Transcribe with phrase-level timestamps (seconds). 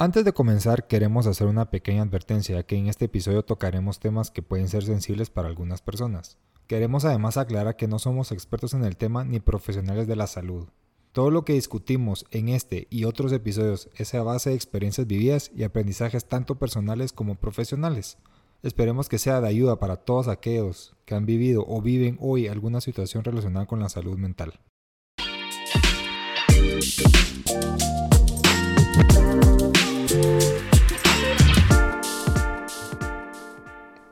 [0.00, 4.30] Antes de comenzar, queremos hacer una pequeña advertencia, ya que en este episodio tocaremos temas
[4.30, 6.38] que pueden ser sensibles para algunas personas.
[6.68, 10.68] Queremos además aclarar que no somos expertos en el tema ni profesionales de la salud.
[11.10, 15.50] Todo lo que discutimos en este y otros episodios es a base de experiencias vividas
[15.52, 18.18] y aprendizajes tanto personales como profesionales.
[18.62, 22.80] Esperemos que sea de ayuda para todos aquellos que han vivido o viven hoy alguna
[22.80, 24.60] situación relacionada con la salud mental.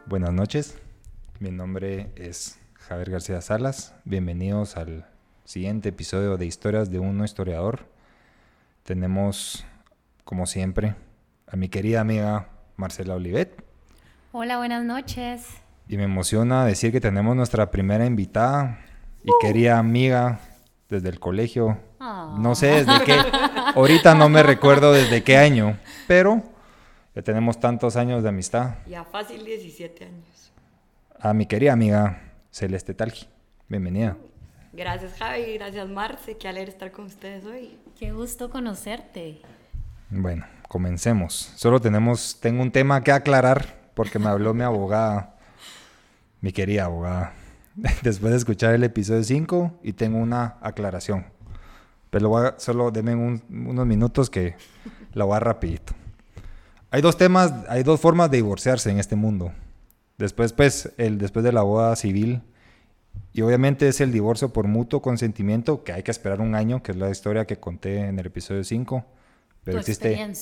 [0.09, 0.79] Buenas noches,
[1.41, 3.93] mi nombre es Javier García Salas.
[4.05, 5.05] Bienvenidos al
[5.45, 7.89] siguiente episodio de Historias de un historiador.
[8.85, 9.67] Tenemos,
[10.23, 10.95] como siempre,
[11.49, 13.65] a mi querida amiga Marcela Olivet.
[14.31, 15.45] Hola, buenas noches.
[15.89, 18.79] Y me emociona decir que tenemos nuestra primera invitada
[19.25, 20.39] y querida amiga
[20.89, 21.81] desde el colegio.
[21.99, 23.19] No sé desde qué,
[23.75, 25.77] ahorita no me recuerdo desde qué año,
[26.07, 26.45] pero
[27.17, 28.75] ya tenemos tantos años de amistad.
[28.87, 30.53] Ya fácil 17 años.
[31.19, 33.27] A mi querida amiga Celeste Talgi.
[33.69, 34.19] Bienvenida.
[34.75, 37.79] Gracias Javi, gracias Marce, qué alegre estar con ustedes hoy.
[37.99, 39.41] Qué gusto conocerte.
[40.11, 41.55] Bueno, comencemos.
[41.57, 45.39] Solo tenemos, tengo un tema que aclarar porque me habló mi abogada,
[46.43, 47.33] mi querida abogada,
[48.03, 51.25] después de escuchar el episodio 5 y tengo una aclaración.
[52.11, 54.55] Pero voy a, solo denme unos minutos que
[55.15, 55.95] la voy a rapidito.
[56.91, 59.53] Hay dos temas, hay dos formas de divorciarse en este mundo.
[60.19, 62.43] Después, pues, el, después de la boda civil.
[63.33, 66.93] Y obviamente es el divorcio por mutuo consentimiento, que hay que esperar un año, que
[66.93, 69.05] es la historia que conté en el episodio 5.
[69.65, 70.33] Pero existe,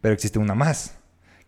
[0.00, 0.96] pero existe una más,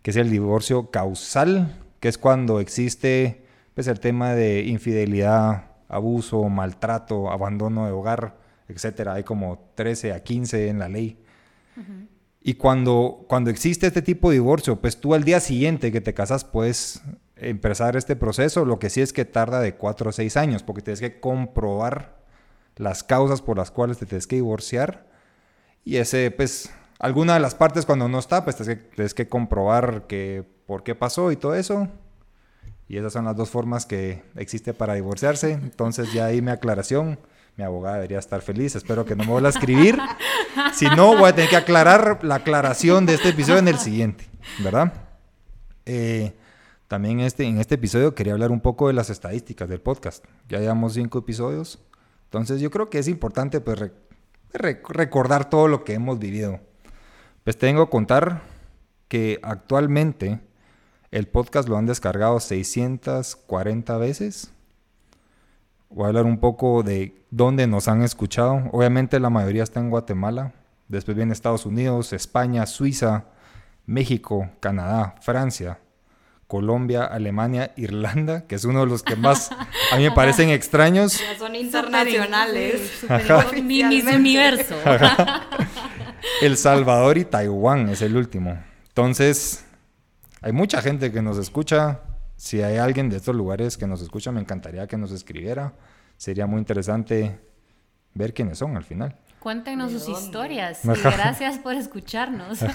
[0.01, 3.45] que es el divorcio causal, que es cuando existe
[3.75, 8.37] pues, el tema de infidelidad, abuso, maltrato, abandono de hogar,
[8.69, 9.09] etc.
[9.09, 11.19] Hay como 13 a 15 en la ley.
[12.43, 16.13] Y cuando, cuando existe este tipo de divorcio, pues tú al día siguiente que te
[16.13, 17.03] casas puedes
[17.37, 18.65] empezar este proceso.
[18.65, 22.21] Lo que sí es que tarda de cuatro o seis años, porque tienes que comprobar
[22.77, 25.07] las causas por las cuales te tienes que divorciar.
[25.85, 29.29] Y ese, pues, alguna de las partes cuando no está, pues tienes que, tienes que
[29.29, 31.89] comprobar que por qué pasó y todo eso.
[32.89, 35.53] Y esas son las dos formas que existe para divorciarse.
[35.53, 37.19] Entonces ya ahí mi aclaración
[37.57, 38.77] mi abogada debería estar feliz.
[38.77, 39.99] Espero que no me vuelva a escribir.
[40.75, 44.29] Si no, voy a tener que aclarar la aclaración de este episodio en el siguiente,
[44.63, 44.93] ¿verdad?
[45.87, 46.35] Eh,
[46.89, 50.25] también este, en este episodio quería hablar un poco de las estadísticas del podcast.
[50.49, 51.79] Ya llevamos cinco episodios.
[52.25, 53.93] Entonces yo creo que es importante pues,
[54.53, 56.61] recordar todo lo que hemos vivido.
[57.45, 58.43] Pues tengo que contar
[59.09, 60.41] que actualmente
[61.11, 64.53] el podcast lo han descargado 640 veces
[65.95, 68.63] Voy a hablar un poco de dónde nos han escuchado.
[68.73, 70.53] Obviamente la mayoría está en Guatemala.
[70.89, 73.27] Después viene Estados Unidos, España, Suiza,
[73.85, 75.81] México, Canadá, Francia,
[76.47, 79.51] Colombia, Alemania, Irlanda, que es uno de los que más
[79.91, 81.21] a mí me parecen extraños.
[81.21, 83.05] Ya son internacionales.
[83.63, 84.75] Mis universo.
[86.41, 88.57] El Salvador y Taiwán es el último.
[88.89, 89.65] Entonces,
[90.41, 92.01] hay mucha gente que nos escucha.
[92.43, 95.75] Si hay alguien de estos lugares que nos escucha, me encantaría que nos escribiera.
[96.17, 97.39] Sería muy interesante
[98.15, 99.17] ver quiénes son al final.
[99.39, 102.59] Cuéntenos sus historias y gracias por escucharnos.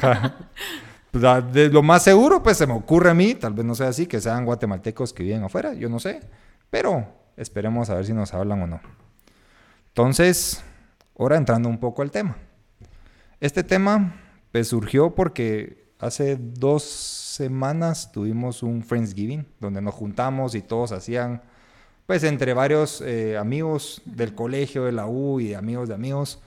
[1.11, 1.23] Pues,
[1.53, 4.07] de lo más seguro, pues se me ocurre a mí, tal vez no sea así,
[4.07, 6.19] que sean guatemaltecos que viven afuera, yo no sé,
[6.69, 7.07] pero
[7.38, 8.81] esperemos a ver si nos hablan o no.
[9.88, 10.63] Entonces,
[11.17, 12.38] ahora entrando un poco al tema.
[13.39, 14.16] Este tema
[14.51, 21.42] pues surgió porque hace dos semanas tuvimos un Friendsgiving donde nos juntamos y todos hacían,
[22.06, 26.40] pues entre varios eh, amigos del colegio, de la U y amigos de amigos,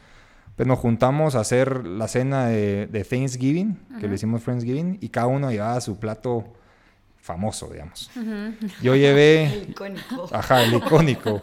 [0.56, 5.28] pues nos juntamos a hacer la cena de, Thanksgiving, que le hicimos Friendsgiving, y cada
[5.28, 6.44] uno llevaba su plato
[7.22, 8.10] famoso, digamos.
[8.82, 9.46] Yo llevé...
[9.62, 10.28] El icónico.
[10.32, 11.42] Ajá, el icónico.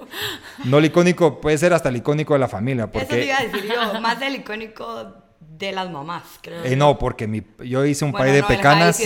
[0.66, 2.91] No el icónico, puede ser hasta el icónico de la familia.
[2.91, 3.06] Porque...
[3.06, 5.26] Eso te iba a decir yo, más el icónico
[5.57, 6.63] de las mamás, creo.
[6.63, 9.01] Eh, no, porque mi, yo hice un pay de pecanas.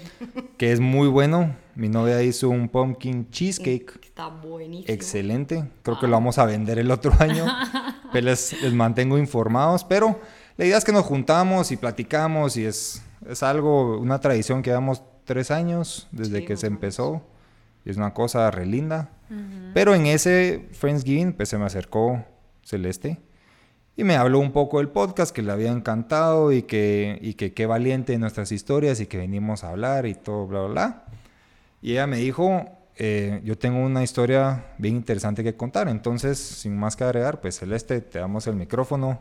[0.58, 1.54] que es muy bueno.
[1.74, 4.00] Mi novia hizo un pumpkin cheesecake.
[4.02, 4.92] Está buenísimo.
[4.92, 5.64] Excelente.
[5.82, 7.46] Creo que lo vamos a vender el otro año.
[8.12, 9.84] Pues les, les, mantengo informados.
[9.84, 10.18] Pero
[10.56, 14.70] la idea es que nos juntamos y platicamos y es, es algo, una tradición que
[14.70, 17.26] llevamos tres años desde que se empezó.
[17.84, 19.10] Y es una cosa re linda.
[19.74, 22.24] Pero en ese Friendsgiving, pues se me acercó
[22.62, 23.18] Celeste
[23.96, 27.54] y me habló un poco del podcast, que le había encantado y que, y que
[27.54, 31.04] qué valiente nuestras historias y que venimos a hablar y todo, bla, bla, bla.
[31.80, 32.66] Y ella me dijo,
[32.96, 35.88] eh, yo tengo una historia bien interesante que contar.
[35.88, 39.20] Entonces, sin más que agregar, pues Celeste, te damos el micrófono.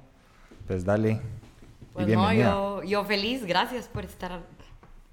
[0.67, 1.21] Pues dale.
[1.93, 4.41] Pues no, yo, yo feliz, gracias por estar,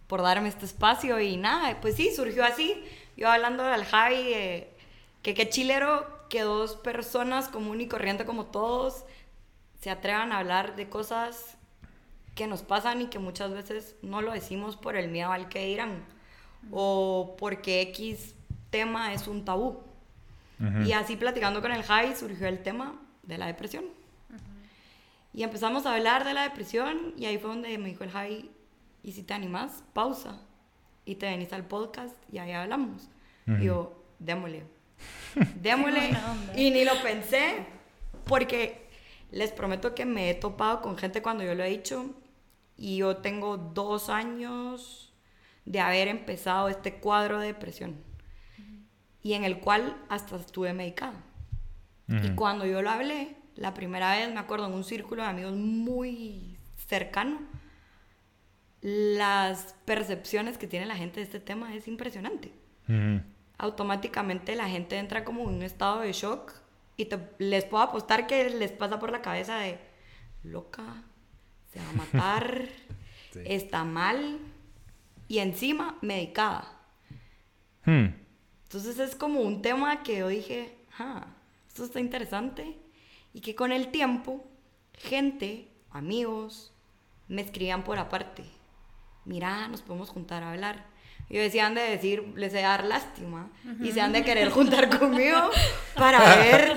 [0.08, 2.82] por darme este espacio y nada, pues sí, surgió así.
[3.16, 4.68] Yo hablando al Javi, eh,
[5.22, 9.04] que qué chilero que dos personas común y corriente como todos
[9.82, 11.56] se atrevan a hablar de cosas
[12.36, 15.66] que nos pasan y que muchas veces no lo decimos por el miedo al que
[15.66, 16.04] dirán
[16.70, 18.36] o porque X
[18.70, 19.82] tema es un tabú.
[20.86, 22.94] Y así platicando con el Javi surgió el tema
[23.24, 23.84] de la depresión.
[25.34, 28.48] Y empezamos a hablar de la depresión y ahí fue donde me dijo el Javi,
[29.02, 29.82] ¿y si te animas?
[29.92, 30.38] Pausa.
[31.04, 33.08] Y te venís al podcast y ahí hablamos.
[33.48, 34.62] Y yo, démosle.
[35.56, 36.16] démosle.
[36.54, 37.66] y ni lo pensé
[38.24, 38.81] porque
[39.32, 42.14] les prometo que me he topado con gente cuando yo lo he dicho
[42.76, 45.12] y yo tengo dos años
[45.64, 47.96] de haber empezado este cuadro de depresión
[49.22, 51.24] y en el cual hasta estuve medicada.
[52.08, 55.54] Y cuando yo lo hablé, la primera vez, me acuerdo, en un círculo de amigos
[55.54, 57.40] muy cercano,
[58.82, 62.52] las percepciones que tiene la gente de este tema es impresionante.
[63.56, 66.61] Automáticamente la gente entra como en un estado de shock
[67.02, 69.78] y les puedo apostar que les pasa por la cabeza de
[70.42, 71.02] loca,
[71.72, 72.68] se va a matar,
[73.44, 74.38] está mal
[75.28, 76.80] y encima medicada.
[77.84, 78.14] Hmm.
[78.64, 81.26] Entonces es como un tema que yo dije, ah,
[81.68, 82.76] esto está interesante
[83.34, 84.44] y que con el tiempo,
[84.94, 86.72] gente, amigos,
[87.28, 88.44] me escribían por aparte.
[89.24, 90.91] Mira, nos podemos juntar a hablar.
[91.28, 93.50] Y decía, han de decir, les he de dar lástima.
[93.82, 95.38] Y se han de querer juntar conmigo
[95.94, 96.76] para ver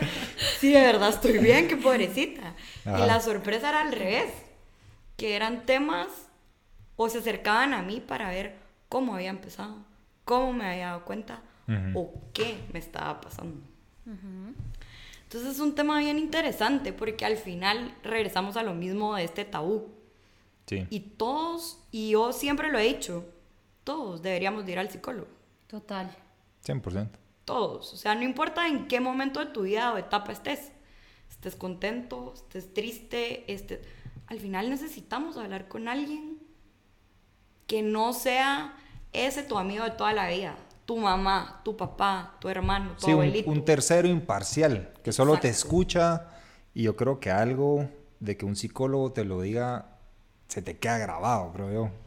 [0.60, 2.56] si de verdad estoy bien, qué pobrecita.
[2.86, 4.32] Y la sorpresa era al revés.
[5.18, 6.08] Que eran temas
[6.96, 8.56] o se acercaban a mí para ver
[8.90, 9.78] cómo había empezado,
[10.24, 11.42] cómo me había dado cuenta
[11.94, 13.60] o qué me estaba pasando.
[15.24, 19.44] Entonces es un tema bien interesante porque al final regresamos a lo mismo de este
[19.44, 19.90] tabú.
[20.68, 20.88] Sí.
[20.90, 23.26] Y todos, y yo siempre lo he dicho,
[23.86, 25.30] todos deberíamos ir al psicólogo.
[25.68, 26.14] Total.
[26.66, 27.10] 100%.
[27.46, 27.94] Todos.
[27.94, 30.74] O sea, no importa en qué momento de tu vida o etapa estés.
[31.30, 33.80] Estés contento, estés triste, estés...
[34.28, 36.40] Al final necesitamos hablar con alguien
[37.68, 38.76] que no sea
[39.14, 43.50] ese tu amigo de toda la vida tu mamá, tu papá, tu hermano, tu abuelito.
[43.50, 46.28] Un, un, tercero imparcial que solo te escucha
[46.74, 47.90] y yo creo que algo
[48.20, 49.98] de que un psicólogo te lo diga
[50.48, 52.05] se te queda grabado, creo yo.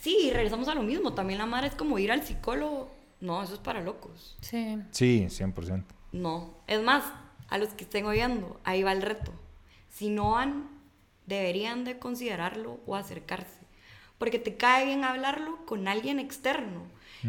[0.00, 1.12] Sí, regresamos a lo mismo.
[1.12, 2.90] También la madre es como ir al psicólogo.
[3.20, 4.36] No, eso es para locos.
[4.40, 4.78] Sí.
[4.90, 5.84] Sí, 100%.
[6.12, 6.54] No.
[6.66, 7.04] Es más,
[7.48, 9.32] a los que estén oyendo, ahí va el reto.
[9.90, 10.68] Si no van,
[11.26, 13.60] deberían de considerarlo o acercarse.
[14.18, 16.82] Porque te cae bien hablarlo con alguien externo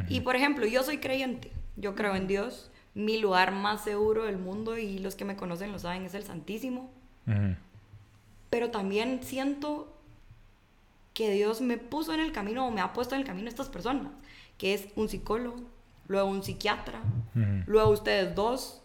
[0.07, 4.37] y por ejemplo, yo soy creyente, yo creo en Dios, mi lugar más seguro del
[4.37, 6.89] mundo y los que me conocen lo saben es el Santísimo.
[8.49, 9.90] Pero también siento
[11.13, 13.49] que Dios me puso en el camino o me ha puesto en el camino a
[13.49, 14.11] estas personas,
[14.57, 15.61] que es un psicólogo,
[16.07, 17.01] luego un psiquiatra,
[17.65, 18.81] luego ustedes dos.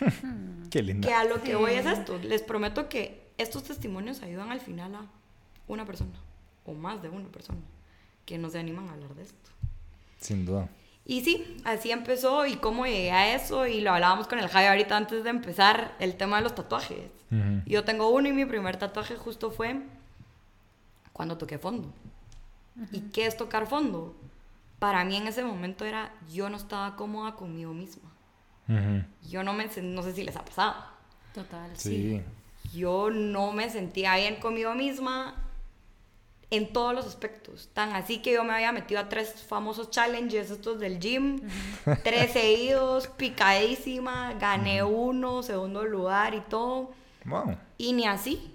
[0.70, 1.06] Qué lindo.
[1.06, 4.94] Que a lo que voy es esto, les prometo que estos testimonios ayudan al final
[4.94, 5.06] a
[5.68, 6.18] una persona
[6.64, 7.60] o más de una persona
[8.24, 9.50] que no se animan a hablar de esto.
[10.20, 10.68] Sin duda.
[11.04, 14.66] Y sí, así empezó y cómo llegué a eso y lo hablábamos con el Jai
[14.66, 17.10] ahorita antes de empezar el tema de los tatuajes.
[17.64, 19.80] Yo tengo uno y mi primer tatuaje justo fue
[21.12, 21.92] cuando toqué fondo.
[22.90, 24.14] ¿Y qué es tocar fondo?
[24.78, 28.10] Para mí en ese momento era yo no estaba cómoda conmigo misma.
[29.28, 30.74] Yo no me no sé si les ha pasado.
[31.34, 32.22] Total, sí.
[32.72, 35.34] Yo no me sentía bien conmigo misma
[36.50, 37.68] en todos los aspectos.
[37.74, 41.40] Tan así que yo me había metido a tres famosos challenges estos del gym,
[42.04, 46.92] tres seguidos, picadísima, gané uno, segundo lugar y todo.
[47.26, 47.56] Wow.
[47.76, 48.51] Y ni así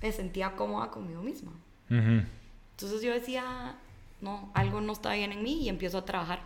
[0.00, 1.52] me sentía cómoda conmigo misma.
[1.90, 3.76] Entonces yo decía,
[4.20, 6.40] no, algo no está bien en mí y empiezo a trabajar.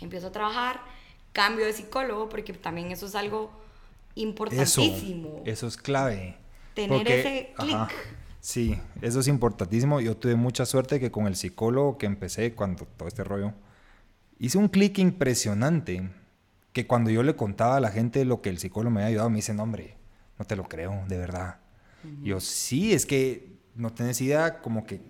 [0.00, 0.80] Empiezo a trabajar,
[1.32, 3.50] cambio de psicólogo porque también eso es algo
[4.14, 5.42] importantísimo.
[5.44, 6.36] Eso, es clave.
[6.74, 7.90] Tener ese clic
[8.40, 10.00] Sí, eso es importantísimo.
[10.00, 13.52] Yo tuve mucha suerte que con el psicólogo que empecé cuando todo este rollo,
[14.38, 16.08] hice un clic impresionante
[16.72, 19.30] que cuando yo le contaba a la gente lo que el psicólogo me había ayudado,
[19.30, 19.96] me dicen, hombre,
[20.38, 21.58] no te lo creo, de verdad.
[22.22, 25.00] Yo, sí, es que no tenés idea, como que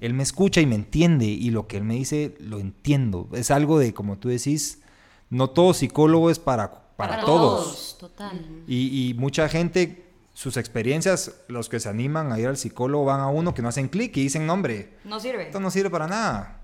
[0.00, 3.28] él me escucha y me entiende y lo que él me dice lo entiendo.
[3.32, 4.82] Es algo de, como tú decís,
[5.30, 7.96] no todo psicólogo es para, para, todos.
[7.98, 8.64] Total.
[8.66, 13.20] Y, y mucha gente sus experiencias, los que se animan a ir al psicólogo van
[13.20, 15.46] a uno que no hacen clic y dicen, no, hombre, no sirve.
[15.46, 16.63] Esto no sirve para nada.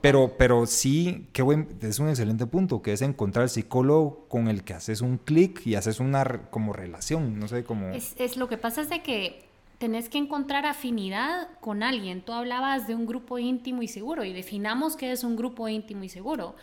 [0.00, 4.48] Pero, pero sí, qué buen, es un excelente punto, que es encontrar el psicólogo con
[4.48, 7.88] el que haces un clic y haces una como relación, no sé cómo...
[7.88, 12.20] Es, es, lo que pasa es de que tenés que encontrar afinidad con alguien.
[12.20, 16.04] Tú hablabas de un grupo íntimo y seguro y definamos qué es un grupo íntimo
[16.04, 16.54] y seguro.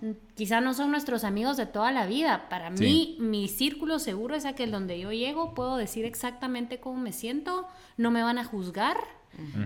[0.00, 2.48] Mm, quizá no son nuestros amigos de toda la vida.
[2.48, 7.12] Para mí, mi círculo seguro es aquel donde yo llego, puedo decir exactamente cómo me
[7.12, 8.96] siento, no me van a juzgar,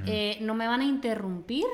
[0.06, 1.64] eh, no me van a interrumpir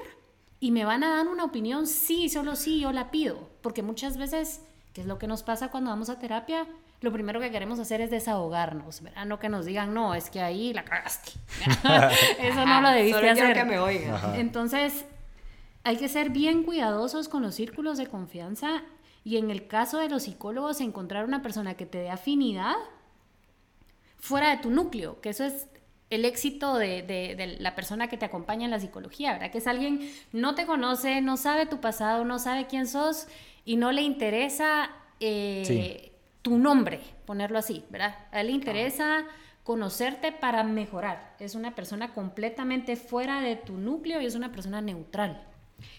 [0.63, 3.51] y me van a dar una opinión, sí, solo sí, yo la pido.
[3.63, 6.69] Porque muchas veces, ¿qué es lo que nos pasa cuando vamos a terapia?
[7.01, 9.27] lo primero que queremos hacer es desahogarnos, ¿verdad?
[9.27, 11.33] No que nos digan, no, es que ahí la cagaste.
[12.39, 13.55] Eso no lo debiste Solo hacer.
[13.55, 14.37] que me oiga.
[14.37, 15.05] Entonces,
[15.83, 18.85] hay que ser bien cuidadosos con los círculos de confianza
[19.25, 22.77] y en el caso de los psicólogos, encontrar una persona que te dé afinidad
[24.21, 25.67] fuera de tu núcleo, que eso es
[26.15, 29.51] el éxito de, de, la persona que te acompaña en la psicología, ¿verdad?
[29.51, 33.27] Que es alguien no te conoce, no sabe tu pasado, no sabe quién sos
[33.65, 34.91] y no le interesa
[35.21, 38.17] eh, tu nombre, ponerlo así, ¿verdad?
[38.31, 39.25] A él le interesa
[39.65, 41.35] conocerte para mejorar.
[41.39, 45.47] Es una persona completamente fuera de tu núcleo y es una persona neutral.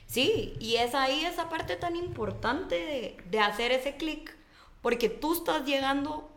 [0.05, 4.35] Sí, y es ahí esa parte tan importante de, hacer ese clic,
[4.81, 6.29] porque tú estás llegando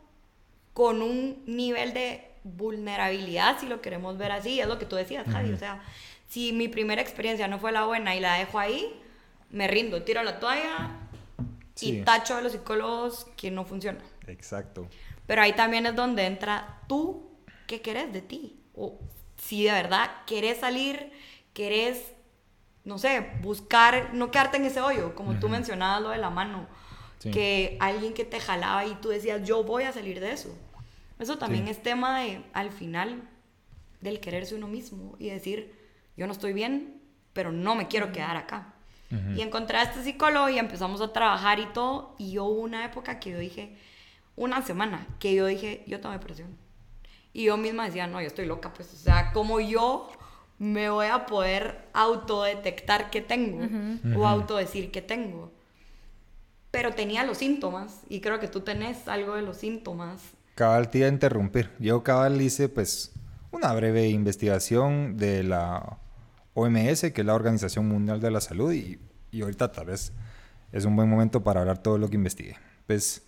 [0.72, 5.26] con un nivel de vulnerabilidad, si lo queremos ver así, es lo que tú decías,
[5.28, 5.82] Javi, o sea,
[6.28, 9.00] si mi primera experiencia no fue la buena y la dejo ahí,
[9.50, 10.90] me rindo, tiro la toalla
[11.80, 14.00] y tacho a los psicólogos que no funciona.
[14.26, 14.88] Exacto.
[15.26, 17.30] Pero ahí también es donde entra tú,
[17.66, 18.60] ¿qué querés de ti?
[18.74, 18.98] O
[19.36, 21.12] si de verdad querés salir,
[21.52, 22.12] querés,
[22.84, 26.66] no sé, buscar, no quedarte en ese hoyo, como tú mencionabas lo de la mano,
[27.20, 30.56] que alguien que te jalaba y tú decías, yo voy a salir de eso.
[31.18, 33.22] Eso también es tema de, al final,
[34.00, 35.74] del quererse uno mismo y decir,
[36.16, 37.00] yo no estoy bien,
[37.32, 38.74] pero no me quiero quedar acá.
[39.36, 42.16] Y encontré a este psicólogo y empezamos a trabajar y todo.
[42.18, 43.76] Y hubo una época que yo dije,
[44.34, 46.56] una semana, que yo dije, yo tengo depresión.
[47.32, 50.08] Y yo misma decía, no, yo estoy loca, pues, o sea, como yo
[50.58, 53.68] me voy a poder autodetectar que tengo
[54.16, 55.52] o autodecir que tengo.
[56.70, 60.22] Pero tenía los síntomas y creo que tú tenés algo de los síntomas.
[60.56, 61.70] Cabal, te iba a interrumpir.
[61.78, 63.12] Yo cabal hice pues
[63.52, 65.98] una breve investigación de la
[66.54, 68.98] OMS, que es la Organización Mundial de la Salud, y,
[69.30, 70.14] y ahorita tal vez
[70.72, 72.56] es un buen momento para hablar todo lo que investigué.
[72.86, 73.26] Pues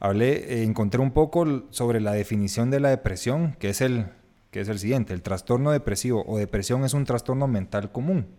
[0.00, 4.08] hablé, eh, encontré un poco sobre la definición de la depresión, que es el,
[4.50, 5.14] que es el siguiente.
[5.14, 8.36] El trastorno depresivo o depresión es un trastorno mental común.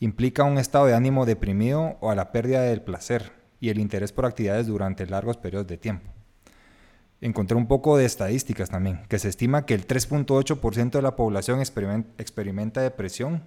[0.00, 4.12] Implica un estado de ánimo deprimido o a la pérdida del placer y el interés
[4.12, 6.17] por actividades durante largos periodos de tiempo
[7.20, 11.60] encontré un poco de estadísticas también, que se estima que el 3.8% de la población
[11.60, 13.44] experimenta depresión,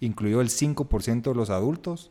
[0.00, 2.10] incluido el 5% de los adultos,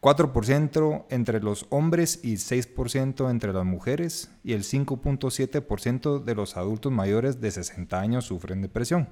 [0.00, 6.92] 4% entre los hombres y 6% entre las mujeres, y el 5.7% de los adultos
[6.92, 9.08] mayores de 60 años sufren depresión.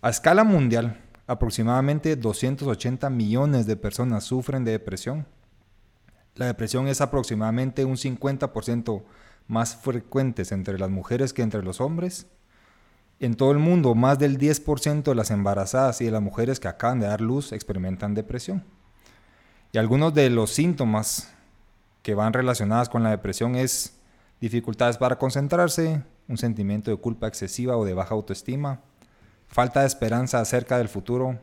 [0.00, 5.26] A escala mundial, aproximadamente 280 millones de personas sufren de depresión.
[6.36, 9.02] La depresión es aproximadamente un 50%
[9.48, 12.26] más frecuentes entre las mujeres que entre los hombres.
[13.18, 16.68] En todo el mundo, más del 10% de las embarazadas y de las mujeres que
[16.68, 18.62] acaban de dar luz experimentan depresión.
[19.72, 21.32] Y algunos de los síntomas
[22.02, 23.98] que van relacionados con la depresión es
[24.40, 28.80] dificultades para concentrarse, un sentimiento de culpa excesiva o de baja autoestima,
[29.48, 31.38] falta de esperanza acerca del futuro,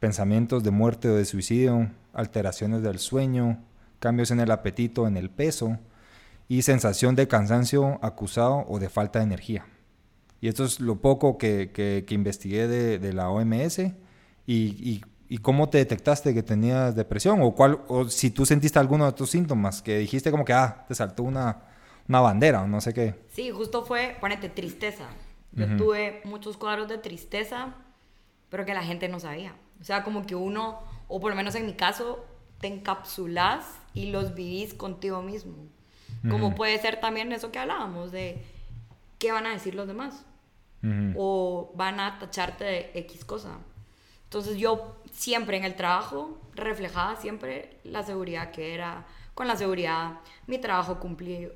[0.00, 3.62] pensamientos de muerte o de suicidio, alteraciones del sueño,
[4.00, 5.78] cambios en el apetito, en el peso,
[6.50, 9.66] y sensación de cansancio acusado o de falta de energía.
[10.40, 13.78] Y esto es lo poco que, que, investigué de, de, la OMS.
[13.78, 13.92] Y,
[14.46, 17.40] y, y, cómo te detectaste que tenías depresión?
[17.40, 20.86] O, cuál, o si tú sentiste alguno de tus síntomas, que dijiste como que, ah,
[20.88, 21.68] te saltó una,
[22.08, 23.14] una bandera o no sé qué.
[23.28, 25.04] Sí, justo fue, ponete, tristeza.
[25.52, 27.76] Yo tuve muchos cuadros de tristeza,
[28.48, 29.54] pero que la gente no sabía.
[29.80, 32.24] O sea, como que uno, o por lo menos en mi caso,
[32.60, 33.64] te encapsulas
[33.94, 35.54] y los vivís contigo mismo.
[36.28, 38.44] Como puede ser también eso que hablábamos de
[39.18, 40.24] qué van a decir los demás.
[41.16, 43.58] O van a tacharte de X cosa.
[44.24, 50.20] Entonces yo siempre en el trabajo reflejaba siempre la seguridad que era, con la seguridad,
[50.46, 51.48] mi trabajo cumplí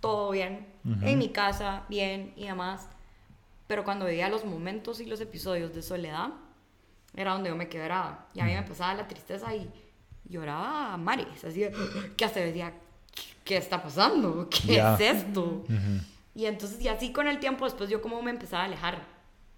[0.00, 0.66] todo bien,
[1.02, 2.88] en mi casa bien y demás.
[3.66, 6.30] Pero cuando veía los momentos y los episodios de soledad,
[7.14, 8.26] era donde yo me quebraba.
[8.34, 9.70] Y a mí me pasaba la tristeza y
[10.24, 11.44] lloraba a mares.
[11.44, 11.64] Así
[12.16, 12.74] que hasta decía,
[13.44, 14.48] ¿qué está pasando?
[14.48, 15.64] ¿Qué es esto?
[16.34, 19.04] Y entonces, y así con el tiempo, después yo como me empezaba a alejar.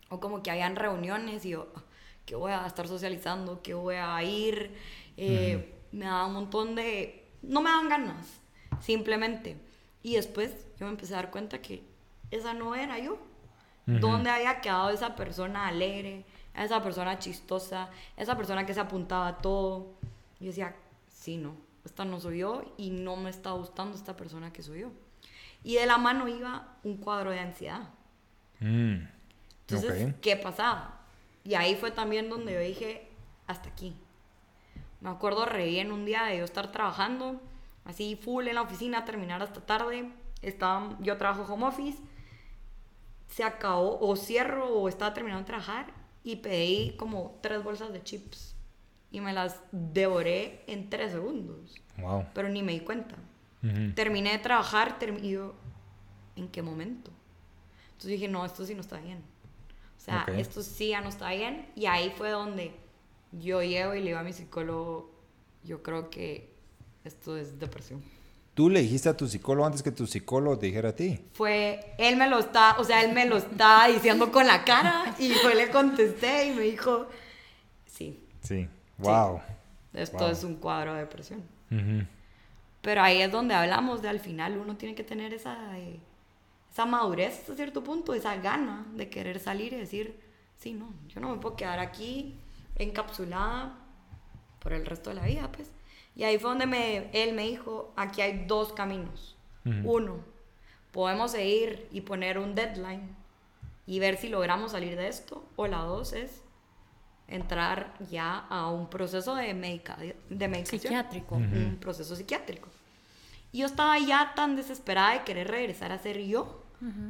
[0.09, 1.82] O como que habían reuniones y yo, ah,
[2.26, 3.62] ¿qué voy a estar socializando?
[3.62, 4.75] ¿Qué voy a ir?
[5.16, 7.30] Eh, me daba un montón de...
[7.42, 8.40] No me daban ganas,
[8.80, 9.56] simplemente.
[10.02, 11.82] Y después yo me empecé a dar cuenta que
[12.30, 13.18] esa no era yo.
[13.87, 19.38] ¿Dónde había quedado esa persona alegre, esa persona chistosa, esa persona que se apuntaba a
[19.38, 19.94] todo?
[20.40, 20.76] Yo decía,
[21.09, 24.81] sí, no, esta no soy yo y no me está gustando esta persona que soy
[24.81, 24.91] yo.
[25.65, 27.91] Y de la mano iba un cuadro de ansiedad.
[28.61, 28.97] Mm,
[29.62, 31.01] Entonces, ¿qué pasaba?
[31.45, 33.09] Y ahí fue también donde yo dije,
[33.47, 33.97] hasta aquí.
[35.01, 37.41] Me acuerdo re bien un día de yo estar trabajando,
[37.85, 40.11] así full en la oficina, terminar hasta tarde.
[40.43, 41.99] Estaba, yo trabajo home office,
[43.29, 45.93] se acabó, o cierro, o estaba terminando de trabajar,
[46.25, 48.51] y pedí como tres bolsas de chips.
[49.12, 51.81] Y me las devoré en tres segundos.
[51.99, 52.25] Wow.
[52.35, 53.14] Pero ni me di cuenta.
[53.95, 55.54] Terminé de trabajar, y yo,
[56.35, 57.12] ¿en qué momento?
[57.92, 59.19] Entonces dije, no, esto sí no está bien.
[59.97, 61.69] O sea, esto sí ya no está bien.
[61.76, 62.75] Y ahí fue donde
[63.31, 65.12] yo llego y le digo a mi psicólogo,
[65.62, 66.52] yo creo que
[67.04, 68.02] esto es depresión.
[68.54, 71.25] ¿Tú le dijiste a tu psicólogo antes que tu psicólogo te dijera a ti?
[71.33, 75.14] Fue, él me lo está, o sea, él me lo está diciendo con la cara
[75.19, 77.07] y yo le contesté y me dijo,
[77.87, 78.23] sí.
[78.42, 78.69] Sí,
[79.02, 79.40] wow.
[79.94, 81.42] Esto es un cuadro de depresión.
[82.80, 86.00] Pero ahí es donde hablamos de al final uno tiene que tener esa, eh,
[86.71, 90.18] esa madurez hasta cierto punto, esa gana de querer salir y decir,
[90.59, 92.35] sí, no, yo no me puedo quedar aquí
[92.76, 93.78] encapsulada
[94.59, 95.71] por el resto de la vida, pues.
[96.14, 99.37] Y ahí fue donde me, él me dijo, aquí hay dos caminos.
[99.85, 100.16] Uno,
[100.90, 103.14] podemos seguir y poner un deadline
[103.87, 105.44] y ver si logramos salir de esto.
[105.54, 106.42] O la dos es
[107.33, 110.81] entrar ya a un proceso de, medica, de medicación.
[110.81, 111.37] Psiquiátrico.
[111.37, 112.69] Un proceso psiquiátrico.
[113.53, 116.62] Y yo estaba ya tan desesperada de querer regresar a ser yo,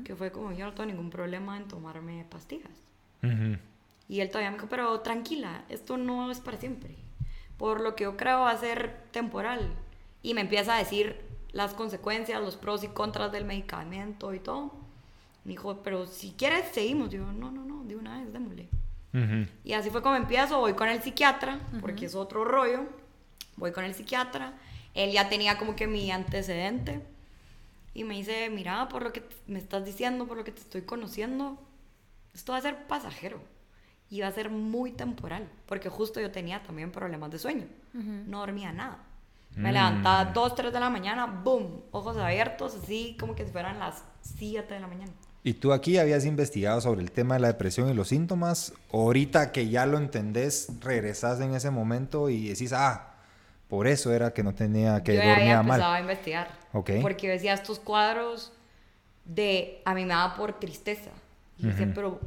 [0.05, 2.73] que fue como yo no tengo ningún problema en tomarme pastillas.
[4.09, 6.95] Y él todavía me dijo, pero tranquila, esto no es para siempre.
[7.57, 9.73] Por lo que yo creo va a ser temporal.
[10.23, 11.21] Y me empieza a decir
[11.53, 14.73] las consecuencias, los pros y contras del medicamento y todo.
[15.45, 17.11] Me dijo, pero si quieres, seguimos.
[17.11, 18.69] Yo, no, no, no, de una vez, démosle.
[19.65, 20.59] Y así fue como empiezo.
[20.59, 22.85] Voy con el psiquiatra, porque es otro rollo.
[23.57, 24.55] Voy con el psiquiatra.
[24.95, 27.03] Él ya tenía como que mi antecedente.
[27.95, 30.83] Y me dice, mira, por lo que me estás diciendo, por lo que te estoy
[30.83, 31.59] conociendo,
[32.33, 33.41] esto va a ser pasajero
[34.13, 37.67] iba a ser muy temporal, porque justo yo tenía también problemas de sueño.
[37.95, 38.99] No dormía nada.
[39.57, 39.73] Me mm.
[39.73, 44.05] levantaba 2, 3 de la mañana, boom, ojos abiertos, así como que si fueran las
[44.21, 45.13] 7 de la mañana.
[45.45, 48.75] ¿Y tú aquí habías investigado sobre el tema de la depresión y los síntomas?
[48.93, 53.15] ahorita que ya lo entendés, regresás en ese momento y decís, ah,
[53.69, 56.49] por eso era que no tenía que yo había empezado a investigar.
[56.73, 57.01] Okay.
[57.01, 58.53] Porque decía estos cuadros
[59.25, 61.11] de, a mí me daba por tristeza.
[61.59, 62.21] Y uh pero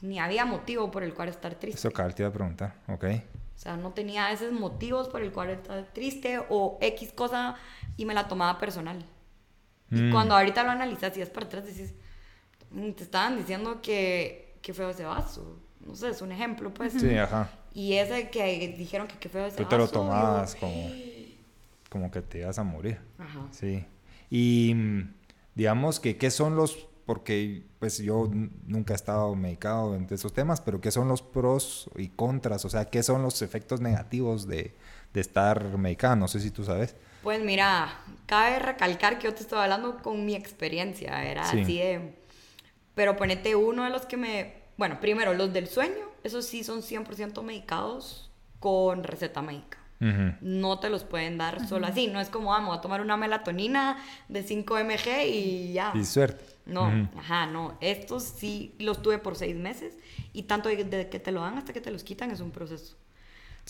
[0.00, 1.78] ni había motivo por el cual estar triste.
[1.78, 3.04] Eso que te iba a preguntar, ok.
[3.04, 7.56] O sea, no tenía esos motivos por el cual estar triste o X cosa
[7.96, 9.04] y me la tomaba personal.
[9.90, 10.12] Y mm.
[10.12, 11.92] cuando ahorita lo analizas y es para atrás, dices,
[12.96, 15.58] te estaban diciendo que, que feo ese vaso.
[15.84, 16.92] No sé, es un ejemplo, pues.
[16.92, 17.50] Sí, ajá.
[17.72, 19.64] Y ese que dijeron que qué feo ese vaso.
[19.64, 20.90] Tú te lo tomabas como,
[21.88, 23.00] como que te ibas a morir.
[23.18, 23.46] Ajá.
[23.50, 23.84] Sí.
[24.28, 25.14] Y mm,
[25.54, 28.30] digamos que, ¿qué son los porque pues yo
[28.66, 32.64] nunca he estado medicado en esos temas, pero ¿qué son los pros y contras?
[32.64, 34.76] O sea, ¿qué son los efectos negativos de,
[35.12, 36.14] de estar medicado?
[36.14, 36.94] No sé si tú sabes.
[37.24, 42.19] Pues mira, cabe recalcar que yo te estoy hablando con mi experiencia, era así de...
[42.94, 44.54] Pero ponete uno de los que me...
[44.76, 49.78] Bueno, primero, los del sueño, esos sí son 100% medicados con receta médica.
[50.40, 52.06] No te los pueden dar solo así.
[52.06, 53.98] No es como, vamos a tomar una melatonina
[54.28, 55.92] de 5 mg y ya.
[55.94, 56.42] Y suerte.
[56.64, 57.76] No, ajá, no.
[57.80, 59.98] Estos sí los tuve por seis meses
[60.32, 62.96] y tanto de, que te lo dan hasta que te los quitan es un proceso.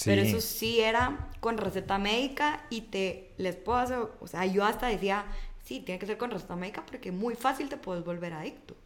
[0.04, 4.64] Pero eso sí era con receta médica y te les puedo hacer, o sea, yo
[4.64, 5.24] hasta decía,
[5.64, 8.76] sí, tiene que ser con receta médica porque muy fácil te puedes volver adicto.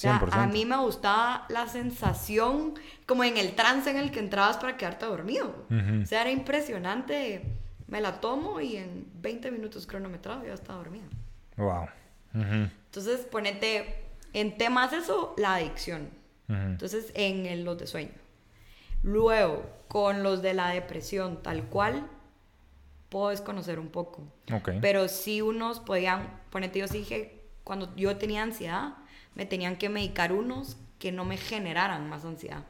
[0.00, 2.72] Sea, a mí me gustaba la sensación
[3.04, 5.66] como en el trance en el que entrabas para quedarte dormido.
[6.02, 7.42] O sea, era impresionante.
[7.86, 11.04] Me la tomo y en 20 minutos cronometrado ya estaba dormida.
[11.58, 11.88] Wow.
[12.32, 16.08] Entonces, ponete en temas eso, la adicción.
[16.48, 18.14] Entonces, en los de sueño.
[19.02, 22.08] Luego, con los de la depresión, tal cual,
[23.10, 24.22] puedo desconocer un poco.
[24.80, 28.94] Pero sí unos podían, ponete, yo sí dije, cuando yo tenía ansiedad,
[29.34, 32.64] me tenían que medicar unos que no me generaran más ansiedad.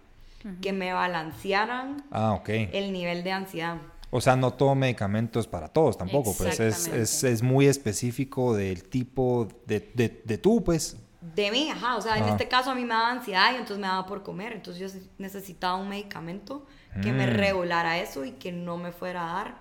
[0.62, 3.76] Que me balancearan ah, el nivel de ansiedad.
[4.10, 8.54] O sea, no todo medicamento es para todos tampoco, pues es, es, es, muy específico
[8.54, 10.96] del tipo de, de, de, tú, pues.
[11.20, 11.96] De mí, ajá.
[11.96, 14.22] O sea, en este caso a mí me daba ansiedad y entonces me daba por
[14.22, 14.52] comer.
[14.52, 16.66] Entonces yo necesitaba un medicamento
[17.02, 17.36] que me mm.
[17.36, 19.58] regulara eso y que no me fuera a dar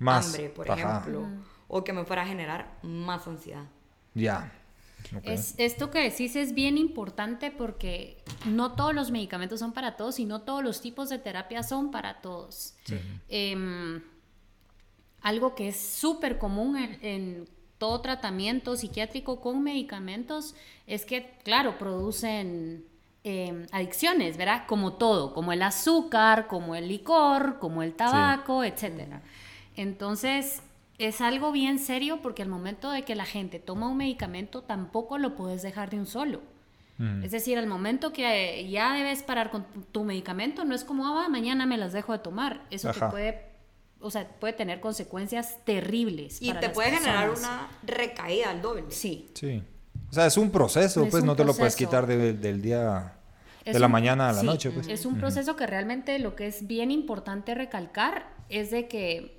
[0.00, 1.28] hambre, por ejemplo.
[1.68, 3.64] O que me fuera a generar más ansiedad.
[4.14, 4.52] Ya.
[5.22, 10.18] Es, esto que decís es bien importante porque no todos los medicamentos son para todos
[10.18, 12.74] y no todos los tipos de terapia son para todos.
[13.28, 14.02] Em,
[15.20, 20.54] algo que es súper común en, todo tratamiento psiquiátrico con medicamentos
[20.86, 22.84] es que, claro, producen
[23.24, 24.64] em, adicciones, ¿verdad?
[24.66, 29.20] Como todo, como el azúcar, como el licor, como el tabaco, etc.
[29.76, 30.62] Entonces,
[30.98, 35.18] es algo bien serio porque al momento de que la gente toma un medicamento tampoco
[35.18, 36.40] lo puedes dejar de un solo.
[36.98, 37.24] Mm.
[37.24, 41.28] Es decir, al momento que ya debes parar con tu medicamento, no es como, ah,
[41.28, 42.62] mañana me las dejo de tomar.
[42.70, 43.42] Eso te puede,
[44.00, 46.40] o sea, puede tener consecuencias terribles.
[46.40, 48.84] Y te puede generar una recaída al doble.
[48.90, 49.30] Sí.
[49.34, 49.62] Sí.
[50.10, 53.14] O sea, es un proceso, pues no te lo puedes quitar del día,
[53.64, 54.70] de la mañana a la noche.
[54.70, 54.86] Pues.
[54.86, 59.33] Es un proceso que realmente lo que es bien importante recalcar es de que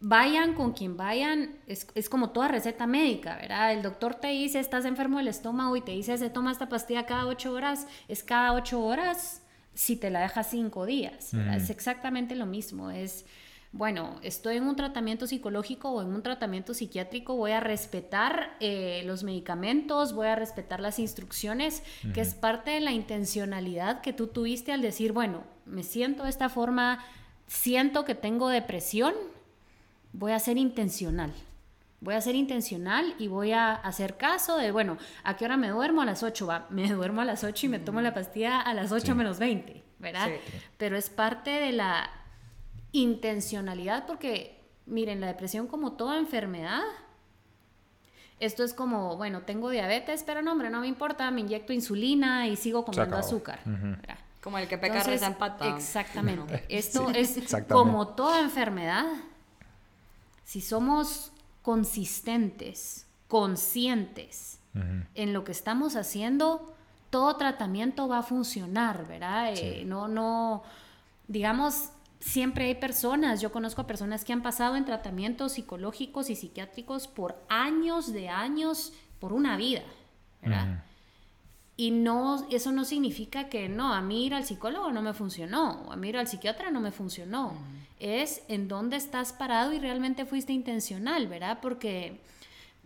[0.00, 3.72] vayan con quien vayan, es, como toda receta médica, ¿verdad?
[3.72, 7.04] El doctor te dice, estás enfermo del estómago y te dice, se toma esta pastilla
[7.06, 9.42] cada ocho horas, es cada ocho horas
[9.74, 13.24] si te la dejas cinco días, Es exactamente lo mismo, es,
[13.72, 19.02] bueno, estoy en un tratamiento psicológico o en un tratamiento psiquiátrico, voy a respetar eh,
[19.04, 21.82] los medicamentos, voy a respetar las instrucciones,
[22.14, 26.30] que es parte de la intencionalidad que tú tuviste al decir, bueno, me siento de
[26.30, 27.04] esta forma,
[27.46, 29.14] siento que tengo depresión,
[30.12, 31.32] voy a ser intencional.
[32.00, 35.68] Voy a ser intencional y voy a hacer caso de, bueno, ¿a qué hora me
[35.68, 36.00] duermo?
[36.00, 38.72] A las 8, va, me duermo a las 8 y me tomo la pastilla a
[38.74, 40.30] las 8 menos 20, ¿verdad?
[40.78, 42.10] Pero es parte de la
[42.92, 46.82] intencionalidad porque, miren, la depresión como toda enfermedad,
[48.40, 52.48] esto es como, bueno, tengo diabetes, pero no, hombre, no me importa, me inyecto insulina
[52.48, 53.60] y sigo comiendo azúcar.
[54.40, 55.36] Como el que peca reza
[55.76, 56.64] Exactamente.
[56.70, 59.04] Esto es como toda enfermedad
[60.50, 61.30] si somos
[61.62, 64.58] consistentes, conscientes
[65.14, 66.74] en lo que estamos haciendo,
[67.10, 69.54] todo tratamiento va a funcionar, ¿verdad?
[69.54, 70.64] Eh, no, no,
[71.28, 76.34] digamos, siempre hay personas, yo conozco a personas que han pasado en tratamientos psicológicos y
[76.34, 79.84] psiquiátricos por años de años, por una vida,
[80.42, 80.82] ¿verdad?
[81.80, 85.80] Y no, eso no significa que no, a mí ir al psicólogo no me funcionó,
[85.86, 87.54] o a mí ir al psiquiatra no me funcionó.
[87.98, 91.60] Es en dónde estás parado y realmente fuiste intencional, ¿verdad?
[91.62, 92.20] Porque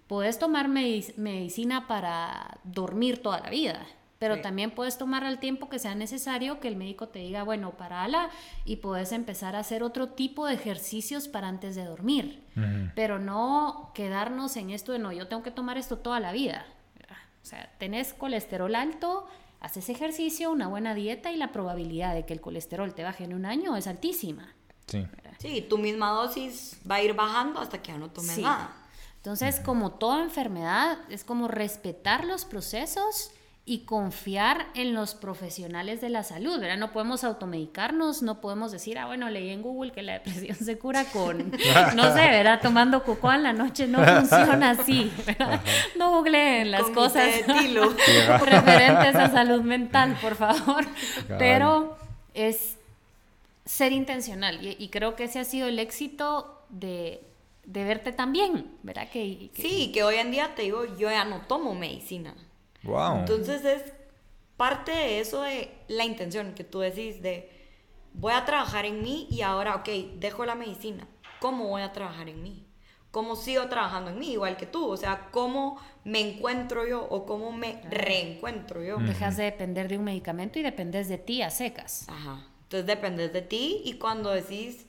[0.06, 3.84] puedes tomar medicina para dormir toda la vida,
[4.20, 7.72] pero también puedes tomar el tiempo que sea necesario que el médico te diga, bueno,
[7.72, 8.30] parala
[8.64, 12.44] y puedes empezar a hacer otro tipo de ejercicios para antes de dormir,
[12.94, 16.64] pero no quedarnos en esto de no, yo tengo que tomar esto toda la vida.
[17.44, 19.26] O sea, tenés colesterol alto,
[19.60, 23.34] haces ejercicio, una buena dieta y la probabilidad de que el colesterol te baje en
[23.34, 24.54] un año es altísima.
[24.86, 25.06] Sí.
[25.38, 28.74] Sí, tu misma dosis va a ir bajando hasta que ya no tomes nada.
[29.16, 33.30] Entonces, como toda enfermedad, es como respetar los procesos
[33.66, 36.76] y confiar en los profesionales de la salud, ¿verdad?
[36.76, 40.76] No podemos automedicarnos, no podemos decir, ah, bueno, leí en Google que la depresión se
[40.76, 41.50] cura con,
[41.96, 42.60] no sé, ¿verdad?
[42.60, 45.62] Tomando coco en la noche, no funciona así, ¿verdad?
[45.96, 50.84] No googleen las cosas referentes a salud mental, por favor.
[51.38, 51.96] Pero
[52.34, 52.76] es
[53.64, 57.22] ser intencional y, creo que ese ha sido el éxito de,
[57.64, 59.08] verte también, ¿verdad?
[59.08, 62.34] Que, que, Sí, que hoy en día te digo, yo ya no tomo medicina.
[63.20, 63.92] Entonces es
[64.56, 67.50] parte de eso de la intención que tú decís de
[68.12, 71.06] voy a trabajar en mí y ahora, ok, dejo la medicina.
[71.40, 72.66] ¿Cómo voy a trabajar en mí?
[73.10, 74.32] ¿Cómo sigo trabajando en mí?
[74.32, 74.88] Igual que tú.
[74.88, 78.98] O sea, ¿cómo me encuentro yo o cómo me reencuentro yo?
[78.98, 82.08] Dejas de depender de un medicamento y dependes de ti a secas.
[82.08, 82.44] Ajá.
[82.62, 84.86] Entonces dependes de ti y cuando decís,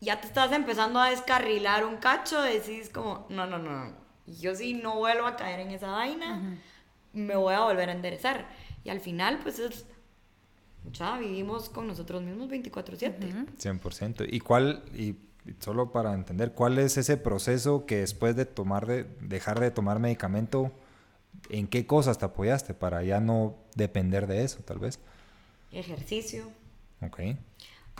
[0.00, 3.94] ya te estás empezando a descarrilar un cacho, decís como, no, no, no,
[4.26, 6.58] yo sí no vuelvo a caer en esa vaina
[7.12, 8.48] me voy a volver a enderezar.
[8.84, 9.84] Y al final, pues es,
[10.92, 13.46] ya vivimos con nosotros mismos 24/7.
[13.56, 14.26] 100%.
[14.30, 15.16] ¿Y cuál, y
[15.60, 19.98] solo para entender, cuál es ese proceso que después de tomar, de dejar de tomar
[19.98, 20.72] medicamento,
[21.50, 24.98] en qué cosas te apoyaste para ya no depender de eso, tal vez?
[25.72, 26.50] Ejercicio.
[27.00, 27.20] Ok.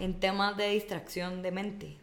[0.01, 1.99] En temas de distracción de mente.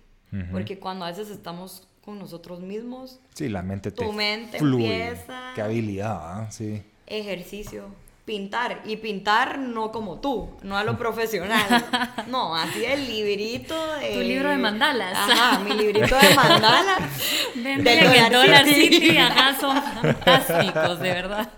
[0.51, 3.21] Porque cuando a veces estamos con nosotros mismos.
[3.33, 5.53] Sí, la mente tu mente empieza.
[5.55, 6.51] Qué habilidad, ¿ah?
[6.51, 7.89] sí ejercicio,
[8.25, 8.81] pintar.
[8.85, 11.85] Y pintar no como tú, no a lo profesional.
[12.27, 14.13] No, así el librito de...
[14.13, 15.17] Tu libro de mandalas.
[15.17, 16.99] Ajá, mi librito de mandalas.
[17.55, 21.51] de en Dollar City, ajá, son fantásticos, de verdad.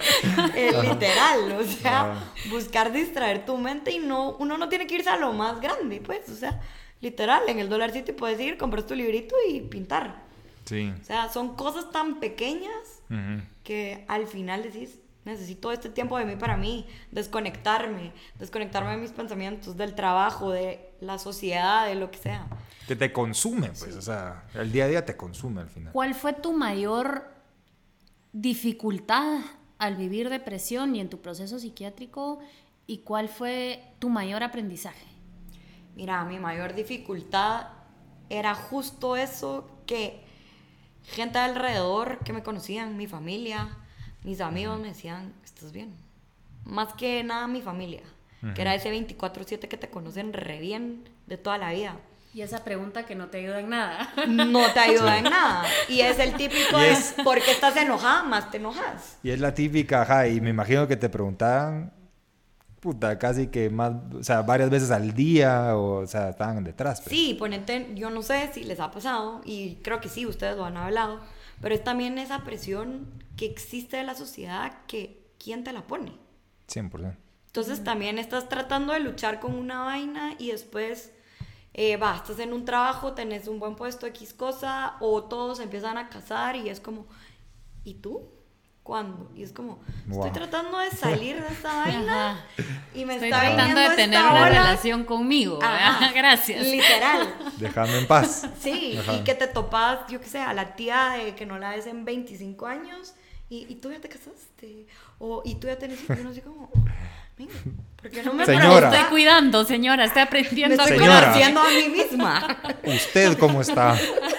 [0.55, 2.33] Es literal, o sea, ah.
[2.49, 6.01] buscar distraer tu mente y no, uno no tiene que irse a lo más grande,
[6.01, 6.62] pues, o sea,
[7.01, 10.27] literal, en el Dollar City puedes ir, comprar tu librito y pintar.
[10.65, 10.93] Sí.
[10.99, 13.01] O sea, son cosas tan pequeñas
[13.63, 19.11] que al final decís, necesito este tiempo de mí para mí, desconectarme, desconectarme de mis
[19.11, 22.47] pensamientos, del trabajo, de la sociedad, de lo que sea.
[22.87, 25.93] Que te consume, pues, o sea, el día a día te consume al final.
[25.93, 27.29] ¿Cuál fue tu mayor
[28.31, 29.41] dificultad
[29.77, 32.39] al vivir depresión y en tu proceso psiquiátrico?
[32.87, 35.05] ¿Y cuál fue tu mayor aprendizaje?
[35.95, 37.67] Mira, mi mayor dificultad
[38.29, 40.23] era justo eso que
[41.03, 43.77] gente alrededor que me conocían, mi familia,
[44.27, 45.93] mis amigos me decían, estás bien.
[46.65, 48.01] Más que nada mi familia,
[48.55, 51.95] que era ese 24/7 que te conocen re bien de toda la vida.
[52.33, 54.09] Y esa pregunta que no te ayuda en nada.
[54.27, 55.63] No te ayuda en nada.
[55.87, 58.23] Y es el típico de, ¿por qué estás enojada?
[58.23, 59.17] Más te enojas.
[59.23, 61.93] Y es la típica, ajá, y me imagino que te preguntaban,
[62.81, 66.99] puta, casi que más, o sea, varias veces al día, o, o sea, estaban detrás.
[66.99, 67.15] Pues.
[67.15, 70.65] Sí, ponete, yo no sé si les ha pasado, y creo que sí, ustedes lo
[70.65, 71.21] han hablado,
[71.61, 76.13] pero es también esa presión que existe de la sociedad que quién te la pone.
[76.67, 77.17] 100%.
[77.47, 81.11] Entonces también estás tratando de luchar con una vaina y después
[81.73, 85.97] eh, va, estás en un trabajo, tenés un buen puesto, X cosa, o todos empiezan
[85.97, 87.07] a casar y es como,
[87.83, 88.29] ¿y tú?
[88.88, 89.30] ¿Cuándo?
[89.36, 92.45] Y es como, estoy tratando de salir de esta vaina
[92.95, 95.60] y me estoy está tratando de tener una relación conmigo.
[96.15, 96.65] Gracias.
[96.65, 97.36] Literal.
[97.58, 98.47] Déjame en paz.
[98.62, 101.71] Sí, y que te topas, yo qué sé, a la tía de que no la
[101.71, 103.13] ves en 25 años
[103.50, 104.88] y, y tú ya te casaste.
[105.19, 106.17] O, y tú ya tenés hijos.
[106.17, 106.71] Y uno así como,
[107.45, 108.89] ¿por qué no me señora.
[108.89, 112.58] estoy cuidando, señora, estoy aprendiendo me estoy conociendo a mí misma.
[112.84, 113.97] ¿Usted cómo está?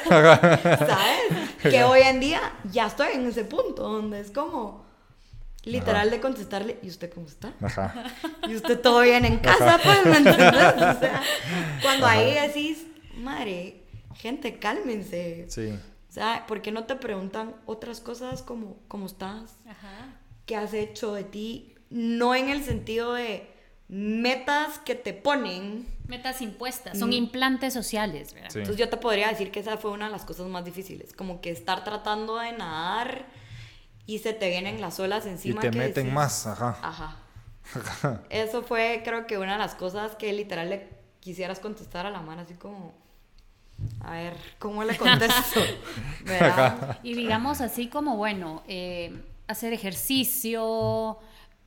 [0.09, 1.51] ¿Sabes?
[1.63, 4.87] Que hoy en día ya estoy en ese punto donde es como
[5.65, 7.53] literal de contestarle, ¿y usted cómo está?
[7.61, 7.95] Ajá.
[8.49, 9.79] ¿Y usted todo bien en casa?
[9.83, 10.75] Pues, ¿me entiendes?
[10.75, 11.23] O sea,
[11.83, 13.83] cuando ahí decís, madre,
[14.15, 15.47] gente, cálmense.
[15.49, 15.69] Sí.
[16.09, 19.57] O sea, ¿por qué no te preguntan otras cosas como cómo estás?
[19.69, 20.17] Ajá.
[20.47, 21.75] ¿Qué has hecho de ti?
[21.91, 23.49] No en el sentido de
[23.89, 25.87] metas que te ponen.
[26.07, 27.15] Metas impuestas, son mm.
[27.15, 28.51] implantes sociales, ¿verdad?
[28.55, 31.43] Entonces yo te podría decir que esa fue una de las cosas más difíciles, como
[31.43, 33.27] que estar tratando de nadar
[34.07, 35.61] y se te vienen las olas encima.
[35.67, 36.79] Y te meten más, ajá.
[36.83, 37.17] Ajá.
[38.31, 40.89] Eso fue creo que una de las cosas que literal le
[41.21, 42.95] quisieras contestar a la mano así como...
[44.01, 45.61] A ver, ¿cómo le contesto?
[47.05, 51.19] y digamos así como, bueno, eh, hacer ejercicio,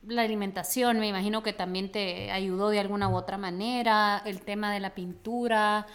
[0.06, 4.72] la alimentación, me imagino que también te ayudó de alguna u otra manera, el tema
[4.72, 5.86] de la pintura,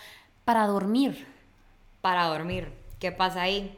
[0.45, 1.27] para dormir.
[2.01, 3.75] Para dormir, ¿qué pasa ahí?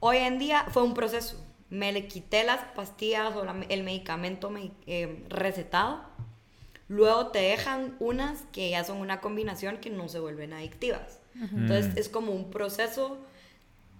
[0.00, 1.44] Hoy en día fue un proceso.
[1.70, 4.50] Me le quité las pastillas o el medicamento
[4.86, 6.00] eh, recetado.
[6.88, 11.20] Luego te dejan unas que ya son una combinación que no se vuelven adictivas.
[11.34, 13.18] Entonces es como un proceso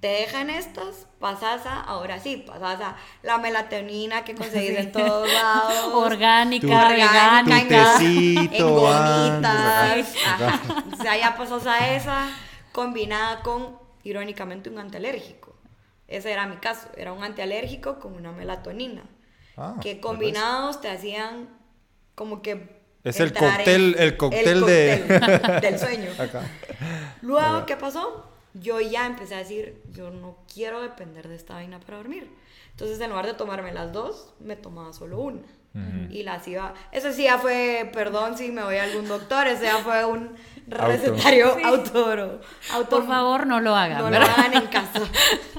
[0.00, 5.32] te dejan estas, pasas a, ahora sí, pasas a la melatonina que conseguís en todos
[5.32, 5.92] lados.
[5.94, 10.06] Orgánica, orgánica, en gomitas.
[10.92, 12.28] O sea, ya pasas a esa
[12.72, 15.56] combinada con, irónicamente, un antialérgico.
[16.06, 19.02] Ese era mi caso, era un antialérgico con una melatonina.
[19.56, 21.48] Ah, que combinados te hacían
[22.14, 22.78] como que...
[23.02, 25.60] Es el cóctel, el cóctel, de...
[25.60, 26.10] del sueño.
[27.22, 28.37] Luego, ¿qué pasó?
[28.54, 32.30] Yo ya empecé a decir, yo no quiero depender de esta vaina para dormir.
[32.70, 35.42] Entonces, en lugar de tomarme las dos, me tomaba solo una.
[36.10, 36.74] Y las iba...
[36.90, 40.34] Eso sí ya fue, perdón si me voy a algún doctor, ese ya fue un
[40.66, 42.40] recetario auto.
[42.90, 43.98] Por favor, no lo hagan.
[43.98, 45.02] No lo hagan en casa.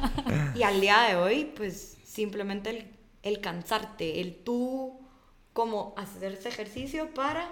[0.56, 5.00] y al día de hoy, pues simplemente el, el cansarte, el tú
[5.54, 7.50] como hacerse ejercicio para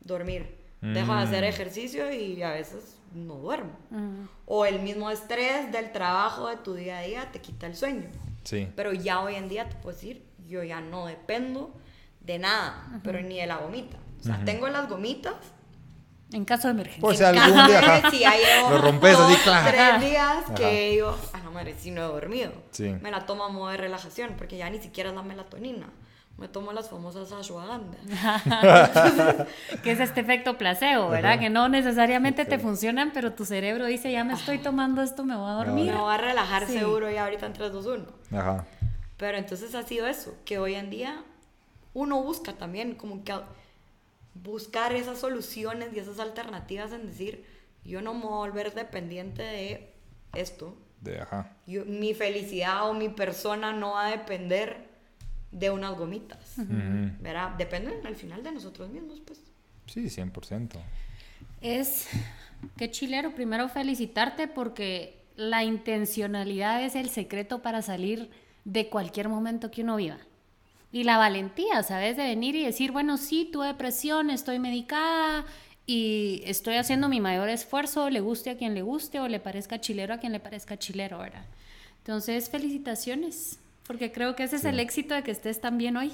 [0.00, 0.58] dormir.
[0.82, 1.46] Dejo de hacer mm.
[1.46, 3.72] ejercicio y a veces no duermo.
[4.46, 8.08] O el mismo estrés del trabajo de tu día a día te quita el sueño.
[8.44, 8.68] Sí.
[8.74, 11.74] Pero ya hoy en día te puedo decir, yo ya no dependo
[12.20, 13.96] de nada, pero ni de la gomita.
[14.20, 15.34] O sea, tengo las gomitas.
[16.32, 17.00] En caso de emergencia.
[17.00, 19.68] Pues algún día, si ya llevo lo rompes así, claro.
[19.68, 22.52] tres días que digo, ah, no, madre, si no he dormido.
[22.70, 22.88] Sí.
[23.02, 25.88] Me la tomo a modo de relajación, porque ya ni siquiera es la melatonina
[26.40, 27.98] me tomo las famosas ashwagandha.
[29.82, 31.38] que es este efecto placebo, ¿verdad?
[31.38, 35.36] Que no necesariamente te funcionan, pero tu cerebro dice, ya me estoy tomando esto, me
[35.36, 35.92] voy a dormir.
[35.92, 38.06] Me voy a relajar seguro ya ahorita en 3, 2, 1.
[38.38, 38.64] Ajá.
[39.18, 41.22] Pero entonces ha sido eso, que hoy en día
[41.92, 43.34] uno busca también como que
[44.32, 47.44] buscar esas soluciones y esas alternativas en decir,
[47.84, 49.92] yo no me voy a volver dependiente de
[50.32, 50.74] esto.
[51.02, 51.52] De, ajá.
[51.66, 54.89] mi felicidad o mi persona no va a depender
[55.52, 56.54] de unas gomitas.
[57.20, 57.50] ¿Verdad?
[57.56, 59.40] Dependen al final de nosotros mismos, pues.
[59.86, 60.78] Sí, 100%.
[61.60, 62.08] Es
[62.76, 68.30] que chilero, primero felicitarte porque la intencionalidad es el secreto para salir
[68.64, 70.18] de cualquier momento que uno viva.
[70.92, 72.16] Y la valentía, ¿sabes?
[72.16, 75.44] De venir y decir, bueno, sí, tuve depresión, estoy medicada
[75.86, 79.80] y estoy haciendo mi mayor esfuerzo, le guste a quien le guste o le parezca
[79.80, 81.44] chilero a quien le parezca chilero, ¿verdad?
[81.98, 83.60] Entonces, felicitaciones,
[83.90, 86.12] porque creo que ese es el éxito de que estés tan bien hoy.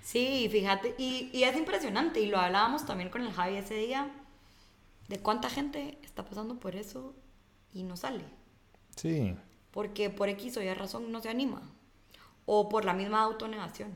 [0.00, 4.10] Sí, fíjate, y, y, es impresionante, y lo hablábamos también con el Javi ese día,
[5.08, 7.14] de cuánta gente está pasando por eso
[7.74, 8.24] y no sale.
[8.96, 9.36] Sí.
[9.72, 11.60] Porque por X o Y razón no se anima.
[12.46, 13.90] O por la misma autonegación.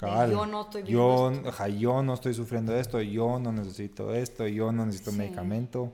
[0.00, 1.30] yo no estoy yo,
[1.78, 5.92] yo no estoy sufriendo esto, yo no necesito esto, yo no necesito medicamento.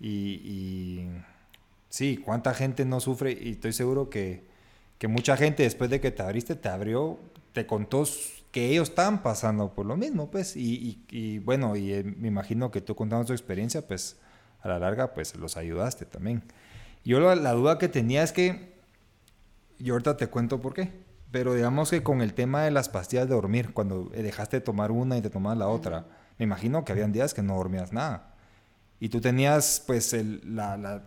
[0.00, 1.08] Y, y,
[1.88, 4.50] sí, cuánta gente no sufre y estoy seguro que,
[5.02, 7.18] que mucha gente después de que te abriste, te abrió,
[7.52, 8.04] te contó
[8.52, 12.70] que ellos estaban pasando por lo mismo, pues, y, y, bueno, y eh, me imagino
[12.70, 14.20] que tú contando tu experiencia, pues,
[14.60, 16.44] a la larga, pues, los ayudaste también.
[17.04, 18.76] Yo la, duda que tenía es que,
[19.80, 20.92] y ahorita te cuento por qué,
[21.32, 24.92] pero digamos que con el tema de las pastillas de dormir, cuando dejaste de tomar
[24.92, 26.06] una y te tomabas la otra,
[26.38, 28.36] me imagino que habían días que no dormías nada.
[29.00, 31.02] Y tú tenías, pues, la, la,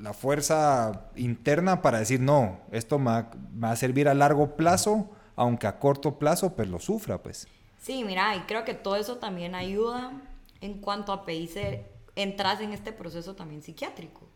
[0.00, 3.30] la, fuerza interna para decir, no, esto me va,
[3.62, 7.46] va a servir a largo plazo aunque a corto plazo pues lo sufra, pues.
[7.80, 10.12] Sí, mira, y creo que todo eso también ayuda
[10.60, 14.28] en cuanto a pedirse, entras en este proceso también psiquiátrico.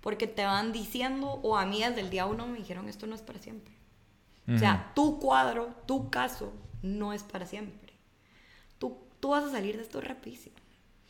[0.00, 3.14] Porque te van diciendo, o a mí desde el día uno me dijeron, esto no
[3.14, 3.74] es para siempre.
[4.48, 7.92] O sea, tu cuadro, tu caso, no es para siempre.
[8.78, 10.56] Tú, tú vas a salir de esto rapidísimo.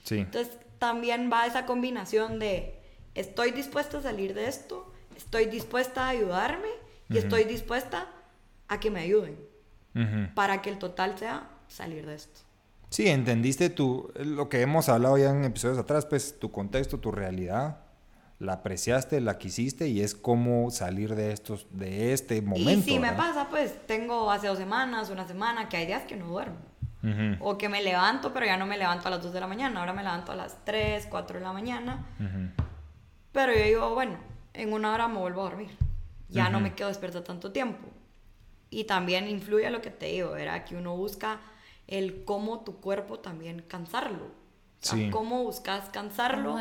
[0.02, 0.18] Sí.
[0.18, 2.81] Entonces, también va esa combinación de,
[3.14, 6.68] estoy dispuesta a salir de esto, estoy dispuesta a ayudarme
[7.08, 8.06] y estoy dispuesta
[8.68, 9.38] a que me ayuden
[10.34, 12.40] para que el total sea salir de esto.
[12.88, 17.10] Sí, entendiste tu, lo que hemos hablado ya en episodios atrás, pues tu contexto, tu
[17.10, 17.78] realidad,
[18.38, 22.70] la apreciaste, la quisiste y es cómo salir de estos, de este momento.
[22.70, 26.16] Y si me pasa, pues tengo hace dos semanas, una semana, que hay días que
[26.16, 26.56] no duermo.
[27.40, 29.80] O que me levanto, pero ya no me levanto a las 2 de la mañana,
[29.80, 32.06] ahora me levanto a las 3, 4 de la mañana.
[33.32, 34.16] Pero yo digo, bueno,
[34.52, 35.70] en una hora me vuelvo a dormir.
[36.28, 37.88] Ya no me quedo despierta tanto tiempo.
[38.70, 40.64] Y también influye a lo que te digo, ¿verdad?
[40.64, 41.40] Que uno busca
[41.86, 44.30] el cómo tu cuerpo también cansarlo.
[44.80, 45.10] sí.
[45.10, 46.56] Cómo buscas cansarlo,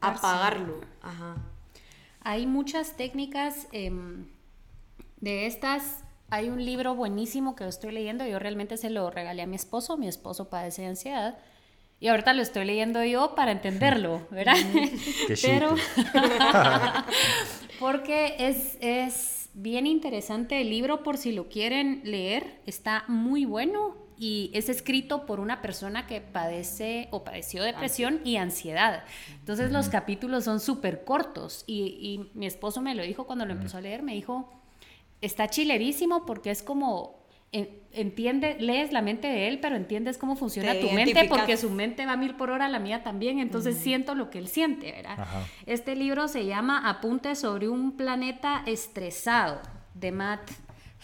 [0.00, 0.80] apagarlo.
[1.02, 1.36] Ajá.
[2.24, 4.26] Hay muchas técnicas em,
[5.20, 6.04] de estas.
[6.30, 8.26] Hay un libro buenísimo que estoy leyendo.
[8.26, 9.96] Yo realmente se lo regalé a mi esposo.
[9.96, 11.38] Mi esposo padece de ansiedad.
[12.02, 14.56] Y ahorita lo estoy leyendo yo para entenderlo, ¿verdad?
[15.28, 15.76] Qué Pero.
[17.78, 22.58] porque es, es bien interesante el libro por si lo quieren leer.
[22.66, 28.34] Está muy bueno y es escrito por una persona que padece o padeció depresión y
[28.34, 29.04] ansiedad.
[29.38, 33.52] Entonces los capítulos son súper cortos y, y, mi esposo me lo dijo cuando lo
[33.52, 34.52] empezó a leer, me dijo,
[35.20, 37.21] está chilerísimo porque es como
[37.52, 42.06] entiende, lees la mente de él, pero entiendes cómo funciona tu mente, porque su mente
[42.06, 45.26] va a mil por hora, la mía también, entonces siento lo que él siente, ¿verdad?
[45.66, 49.60] Este libro se llama Apuntes sobre un planeta estresado,
[49.94, 50.50] de Matt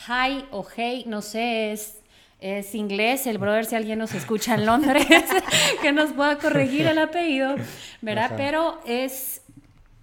[0.06, 2.00] Hay o Hay, no sé, es,
[2.40, 5.06] es inglés, el brother, si alguien nos escucha en Londres,
[5.82, 7.56] que nos pueda corregir el apellido,
[8.00, 8.32] ¿verdad?
[8.36, 9.42] Pero es,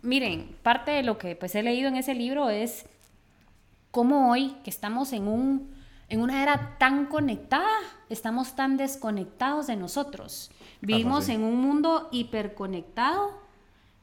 [0.04, 2.86] miren, parte de lo que pues he leído en ese libro es
[3.90, 5.75] cómo hoy, que estamos en un
[6.10, 7.72] en una era tan conectada,
[8.10, 10.52] estamos tan desconectados de nosotros.
[10.82, 13.40] Vivimos en un mundo hiperconectado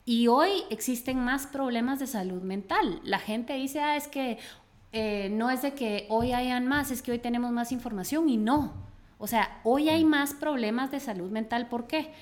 [0.05, 3.01] y hoy existen más problemas de salud mental.
[3.05, 4.39] La gente dice, ah, es que
[4.93, 8.37] eh, no es de que hoy hayan más, es que hoy tenemos más información y
[8.37, 8.73] no.
[9.19, 11.69] O sea, hoy hay más problemas de salud mental.
[11.69, 12.13] ¿Por qué?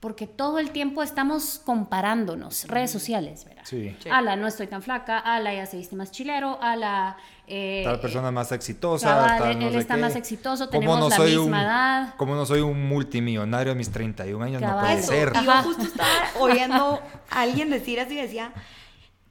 [0.00, 3.64] porque todo el tiempo estamos comparándonos, redes sociales, ¿verdad?
[3.66, 3.94] Sí.
[4.10, 7.16] Ala, no estoy tan flaca, ala, ya se viste más chilero, ala...
[7.52, 12.14] Eh, tal persona más exitosa, tal, él está más exitoso, tenemos la misma edad.
[12.16, 15.32] Como no soy un multimillonario a mis 31 años, no puede ser.
[15.32, 18.52] yo justo estaba oyendo a alguien decir así, decía,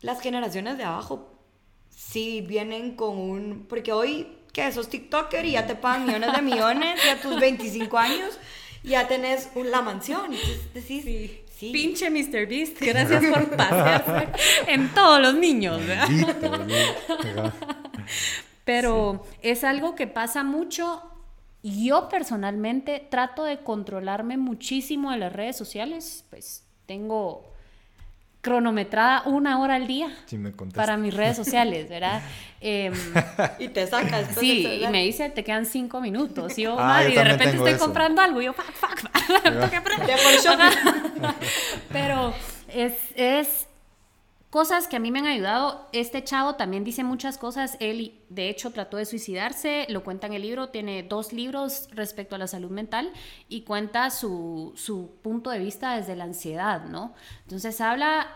[0.02, 1.34] las generaciones de abajo
[1.90, 3.66] sí vienen con un...
[3.70, 7.98] Porque hoy, que sos TikToker y ya te pagan millones de millones, ya tus 25
[7.98, 8.38] años
[8.84, 10.32] ya tenés la mansión.
[10.74, 11.04] decís,
[11.58, 11.72] sí.
[11.72, 12.48] Pinche Mr.
[12.48, 14.28] Beast, gracias por pasearse
[14.68, 15.82] en todos los niños.
[18.66, 21.02] Pero es algo que pasa mucho.
[21.64, 26.24] Yo personalmente trato de controlarme muchísimo de las redes sociales.
[26.30, 27.50] Pues tengo
[28.42, 30.16] cronometrada una hora al día
[30.74, 32.22] para mis redes sociales, ¿verdad?
[32.62, 32.94] Em,
[33.58, 34.36] y te sacas.
[34.38, 36.58] Sí, y me dice, te quedan cinco minutos.
[36.58, 38.42] Y yo, ah, y de repente estoy comprando algo.
[38.42, 39.10] Y yo, fuck, fuck,
[41.90, 42.34] Pero
[42.68, 43.69] es, es
[44.50, 45.88] Cosas que a mí me han ayudado.
[45.92, 47.78] Este chavo también dice muchas cosas.
[47.80, 49.86] Él, de hecho, trató de suicidarse.
[49.90, 50.70] Lo cuenta en el libro.
[50.70, 53.12] Tiene dos libros respecto a la salud mental
[53.48, 57.14] y cuenta su, su punto de vista desde la ansiedad, ¿no?
[57.44, 58.28] Entonces habla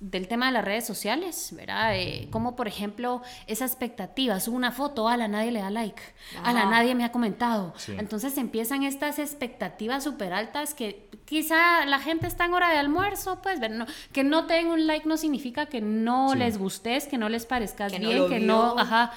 [0.00, 1.94] del tema de las redes sociales, ¿verdad?
[1.94, 6.02] Eh, como por ejemplo esa expectativa, subo una foto, a la nadie le da like,
[6.42, 7.74] a la nadie me ha comentado.
[7.86, 13.42] Entonces empiezan estas expectativas súper altas que quizá la gente está en hora de almuerzo,
[13.42, 13.72] pues ver,
[14.12, 17.96] que no tengan un like no significa que no les gustes, que no les parezcas
[17.96, 19.12] bien, que no, ajá,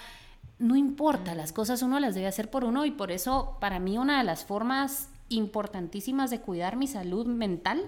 [0.60, 3.98] no importa, las cosas uno las debe hacer por uno y por eso para mí
[3.98, 7.82] una de las formas importantísimas de cuidar mi salud mental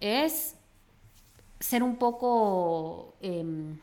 [0.00, 0.56] es
[1.62, 3.78] ser un poco em,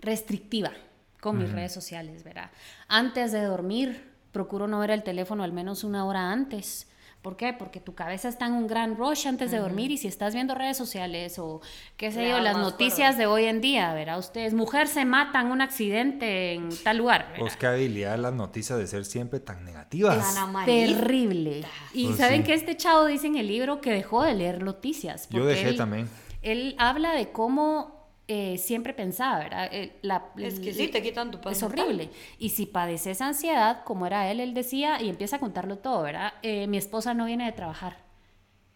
[0.00, 0.72] restrictiva
[1.20, 2.50] con mis redes sociales, ¿verdad?
[2.86, 6.86] Antes de dormir, procuro no ver el teléfono al menos una hora antes.
[7.20, 7.52] ¿Por qué?
[7.52, 10.54] Porque tu cabeza está en un gran rush antes de dormir y si estás viendo
[10.54, 11.60] redes sociales o
[11.96, 14.20] qué sé yo, las noticias de hoy en día, ¿verdad?
[14.20, 17.34] Ustedes, mujer se mata en un accidente en tal lugar.
[17.36, 20.36] Pues qué habilidad las noticias de ser siempre tan negativas.
[20.64, 21.64] Terrible.
[21.92, 25.28] Y pues saben que este chavo dice en el libro que dejó de leer noticias.
[25.30, 26.08] Yo dejé también
[26.46, 27.96] él habla de cómo
[28.28, 29.68] eh, siempre pensaba, ¿verdad?
[29.72, 30.00] Eh,
[30.38, 31.56] es que sí, te quitan tu paz.
[31.56, 32.10] Es horrible.
[32.38, 36.34] Y si padeces ansiedad, como era él, él decía, y empieza a contarlo todo, ¿verdad?
[36.42, 38.04] Eh, mi esposa no viene de trabajar.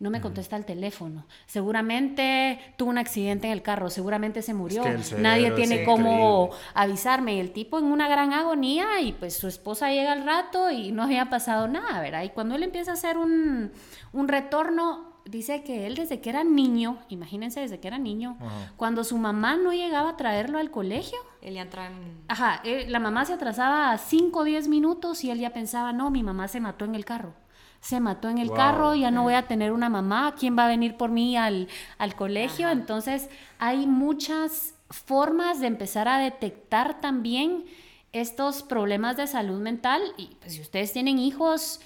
[0.01, 1.27] No me contesta el teléfono.
[1.47, 4.83] Seguramente tuvo un accidente en el carro, seguramente se murió.
[5.19, 7.35] Nadie tiene cómo avisarme.
[7.35, 10.91] Y el tipo en una gran agonía y pues su esposa llega al rato y
[10.91, 12.23] no había pasado nada, ¿verdad?
[12.23, 13.73] Y cuando él empieza a hacer un,
[14.13, 18.37] un retorno, dice que él desde que era niño, imagínense desde que era niño,
[18.77, 21.19] cuando su mamá no llegaba a traerlo al colegio.
[21.43, 22.23] Él ya entraba en...
[22.29, 26.11] Ajá, eh, la mamá se atrasaba 5 o 10 minutos y él ya pensaba, no,
[26.11, 27.35] mi mamá se mató en el carro.
[27.81, 30.69] Se mató en el carro, ya no voy a tener una mamá, ¿quién va a
[30.69, 32.69] venir por mí al, al colegio?
[32.69, 37.65] Entonces hay muchas formas de empezar a detectar también
[38.13, 41.81] estos problemas de salud mental y pues si ustedes tienen hijos,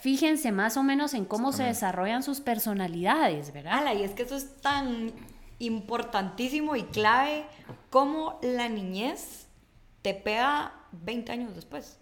[0.00, 3.94] fíjense más o menos en cómo se desarrollan sus personalidades, ¿verdad?
[3.94, 5.12] y es que eso es tan
[5.58, 7.46] importantísimo y clave
[7.90, 9.46] como la niñez
[10.02, 11.98] te pega 20 años después.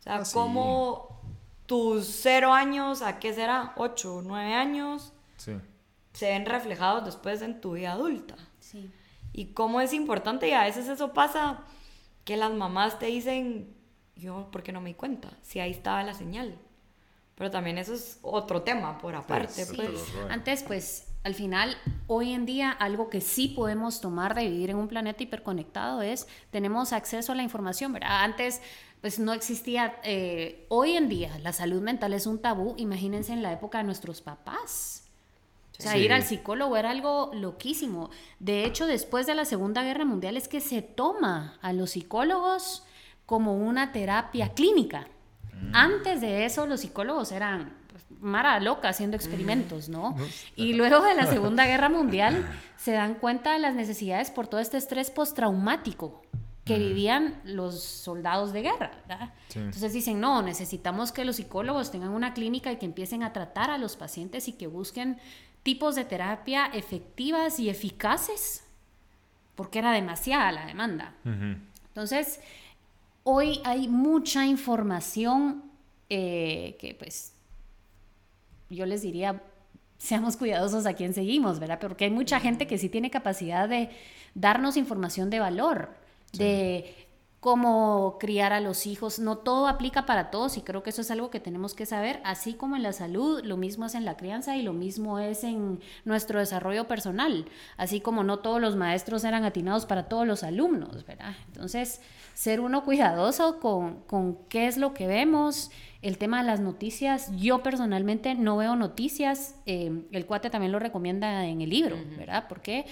[0.00, 1.20] O sea, ah, como
[1.66, 3.72] tus cero años, ¿a qué será?
[3.76, 8.36] 8 o 9 años, se ven reflejados después en tu vida adulta.
[8.60, 8.90] Sí.
[9.32, 11.64] Y cómo es importante, y a veces eso pasa,
[12.24, 13.74] que las mamás te dicen,
[14.14, 15.30] yo, ¿por qué no me di cuenta?
[15.42, 16.58] Si ahí estaba la señal.
[17.36, 19.66] Pero también eso es otro tema por aparte.
[19.66, 19.90] pues.
[20.30, 21.76] Antes, pues, al final,
[22.06, 26.28] hoy en día, algo que sí podemos tomar de vivir en un planeta hiperconectado es,
[26.50, 28.22] tenemos acceso a la información, ¿verdad?
[28.22, 28.60] Antes,
[29.00, 33.42] pues no existía, eh, hoy en día la salud mental es un tabú, imagínense en
[33.42, 35.04] la época de nuestros papás.
[35.78, 38.10] O sea, ir al psicólogo era algo loquísimo.
[38.38, 42.84] De hecho, después de la Segunda Guerra Mundial es que se toma a los psicólogos
[43.26, 45.08] como una terapia clínica.
[45.72, 50.16] Antes de eso, los psicólogos eran pues, mara loca haciendo experimentos, ¿no?
[50.56, 52.46] Y luego de la Segunda Guerra Mundial
[52.76, 56.22] se dan cuenta de las necesidades por todo este estrés postraumático
[56.64, 59.34] que vivían los soldados de guerra, ¿verdad?
[59.54, 63.70] Entonces dicen, no, necesitamos que los psicólogos tengan una clínica y que empiecen a tratar
[63.70, 65.18] a los pacientes y que busquen
[65.62, 68.64] tipos de terapia efectivas y eficaces,
[69.54, 71.14] porque era demasiada la demanda.
[71.88, 72.40] Entonces,
[73.24, 75.64] hoy hay mucha información
[76.08, 77.34] eh, que pues
[78.70, 79.42] yo les diría,
[79.98, 81.78] seamos cuidadosos a quién seguimos, ¿verdad?
[81.80, 83.90] Porque hay mucha gente que sí tiene capacidad de
[84.34, 85.90] darnos información de valor,
[86.32, 87.03] de
[87.44, 89.18] cómo criar a los hijos.
[89.18, 92.22] No todo aplica para todos y creo que eso es algo que tenemos que saber,
[92.24, 95.44] así como en la salud, lo mismo es en la crianza y lo mismo es
[95.44, 97.44] en nuestro desarrollo personal,
[97.76, 101.34] así como no todos los maestros eran atinados para todos los alumnos, ¿verdad?
[101.48, 102.00] Entonces,
[102.32, 105.70] ser uno cuidadoso con, con qué es lo que vemos,
[106.04, 110.78] el tema de las noticias, yo personalmente no veo noticias, eh, el cuate también lo
[110.78, 112.44] recomienda en el libro, ¿verdad?
[112.46, 112.84] Porque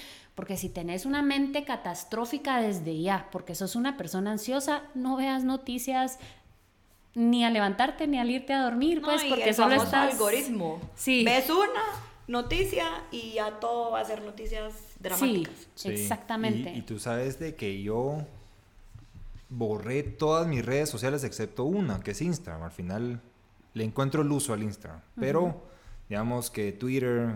[0.57, 6.19] si tenés una mente catastrófica desde ya, porque sos una persona ansiosa, no veas noticias
[7.15, 10.13] ni a levantarte ni al irte a dormir, pues, porque el solo estás...
[10.13, 10.81] algoritmo.
[10.95, 11.25] Sí.
[11.25, 11.83] Ves una
[12.27, 15.69] noticia y ya todo va a ser noticias dramáticas.
[15.75, 16.73] Sí, exactamente.
[16.73, 18.27] Y, y tú sabes de que yo
[19.51, 22.63] borré todas mis redes sociales excepto una, que es Instagram.
[22.63, 23.21] Al final
[23.75, 25.01] le encuentro el uso al Instagram.
[25.21, 25.63] Pero
[26.09, 27.35] digamos que Twitter,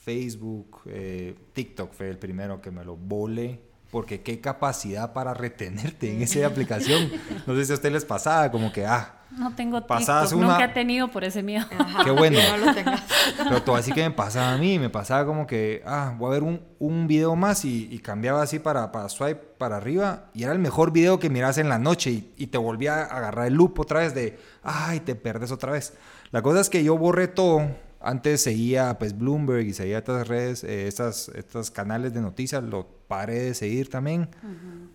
[0.00, 3.60] Facebook, eh, TikTok fue el primero que me lo volé.
[3.90, 7.10] porque qué capacidad para retenerte en esa aplicación.
[7.46, 10.46] No sé si a ustedes les pasaba, como que, ah, no tengo TikTok, una...
[10.46, 11.66] nunca he tenido por ese miedo.
[12.04, 12.38] Qué bueno.
[12.50, 13.02] no lo tengas.
[13.36, 16.30] Pero todo así que me pasaba a mí, me pasaba como que, ah, voy a
[16.32, 20.52] ver un, un video más y, cambiaba así para, para swipe para arriba y era
[20.52, 23.54] el mejor video que miras en la noche y, y, te volvía a agarrar el
[23.54, 25.94] loop otra vez de, ay, te perdes otra vez.
[26.30, 27.68] La cosa es que yo borré todo
[28.00, 32.86] antes seguía pues Bloomberg y seguía estas redes, eh, estas, estos canales de noticias, lo
[33.06, 34.30] paré de seguir también,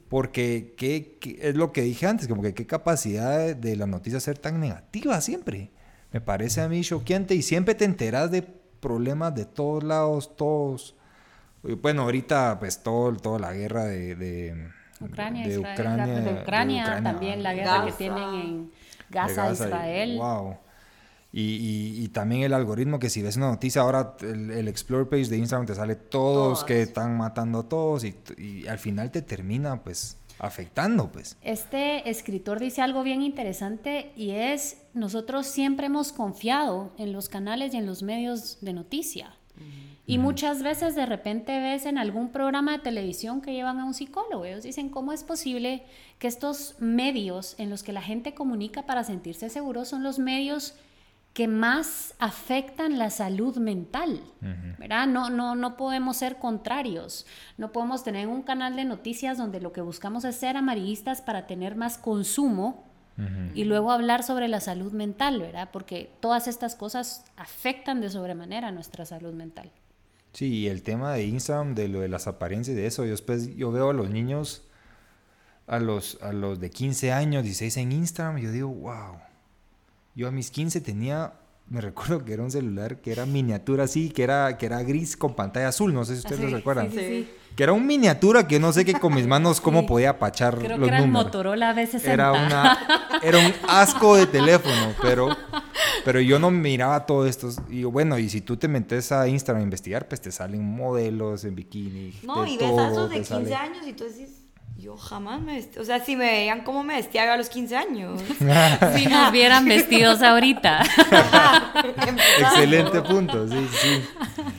[0.10, 4.38] porque ¿qué, es lo que dije antes, como que qué capacidad de, las noticias ser
[4.38, 5.72] tan negativa siempre.
[6.12, 10.96] Me parece a mí choqueante y siempre te enteras de problemas de todos lados, todos.
[11.62, 15.60] Bueno, ahorita pues todo, toda la guerra de, Ucrania, de,
[16.42, 18.72] Ucrania, también la guerra que tienen en
[19.10, 20.18] Gaza, Israel.
[20.18, 20.58] Wow.
[21.38, 25.38] Y, también el algoritmo que si ves una noticia, ahora el, el Explore page de
[25.38, 30.18] Instagram te sale todos, que están matando a todos y, al final te termina pues
[30.40, 31.36] afectando pues.
[31.42, 37.74] Este escritor dice algo bien interesante y es, nosotros siempre hemos confiado en los canales
[37.74, 39.36] y en los medios de noticia.
[40.08, 43.94] Y muchas veces de repente ves en algún programa de televisión que llevan a un
[43.94, 44.46] psicólogo.
[44.46, 45.84] Ellos dicen, ¿cómo es posible
[46.20, 50.76] que estos medios en los que la gente comunica para sentirse seguros son los medios
[51.36, 54.22] que más afectan la salud mental,
[54.80, 55.06] ¿verdad?
[55.06, 57.26] No, no, no podemos ser contrarios,
[57.58, 61.46] no podemos tener un canal de noticias donde lo que buscamos es ser amarillistas para
[61.46, 62.86] tener más consumo
[63.54, 65.72] y luego hablar sobre la salud mental, ¿verdad?
[65.74, 69.70] Porque todas estas cosas afectan de sobremanera nuestra salud mental.
[70.32, 73.54] Sí, y el tema de Instagram, de lo de las apariencias de eso, yo después
[73.58, 74.64] yo veo a los niños,
[75.68, 79.25] a los, a los de 15 años, 16 en Instagram, y yo digo, wow
[80.16, 81.34] yo a mis 15 tenía,
[81.68, 85.18] me recuerdo que era un celular que era miniatura así, que era, que era gris
[85.18, 86.90] con pantalla azul, no sé si ustedes lo recuerdan.
[86.90, 90.12] Sí, sí, Que era un miniatura que no sé qué con mis manos cómo podía
[90.12, 92.06] apachar Creo los que era El Motorola B60.
[92.06, 95.36] Era, una, era un asco de teléfono, pero,
[96.06, 97.50] pero yo no miraba todo esto.
[97.70, 101.44] Y bueno, y si tú te metes a Instagram a investigar, pues te salen modelos
[101.44, 102.14] en bikini.
[102.24, 104.45] No, y ves a esos de 15 años y tú decís
[104.78, 105.80] yo jamás me vestí.
[105.80, 108.22] O sea, si me veían cómo me vestía a los 15 años.
[108.96, 110.84] si nos vieran vestidos ahorita.
[112.40, 114.04] Excelente punto, sí, sí.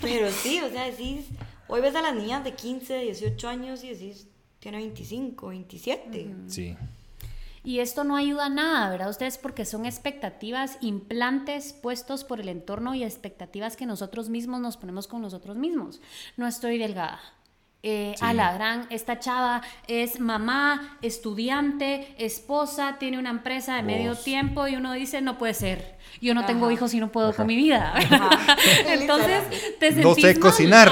[0.00, 1.26] Pero sí, o sea, decís.
[1.68, 4.28] Hoy ves a las niñas de 15, 18 años y decís,
[4.60, 6.34] tiene 25, 27.
[6.46, 6.76] Sí.
[7.64, 9.10] Y esto no ayuda a nada, ¿verdad?
[9.10, 14.76] Ustedes porque son expectativas, implantes puestos por el entorno y expectativas que nosotros mismos nos
[14.76, 16.00] ponemos con nosotros mismos.
[16.36, 17.20] No estoy delgada,
[17.88, 24.16] eh, a la gran, esta chava es mamá, estudiante, esposa, tiene una empresa de medio
[24.16, 27.46] tiempo y uno dice, no puede ser, yo no tengo hijos y no puedo con
[27.46, 27.94] mi vida.
[28.88, 30.90] Entonces te sentís No sé cocinar.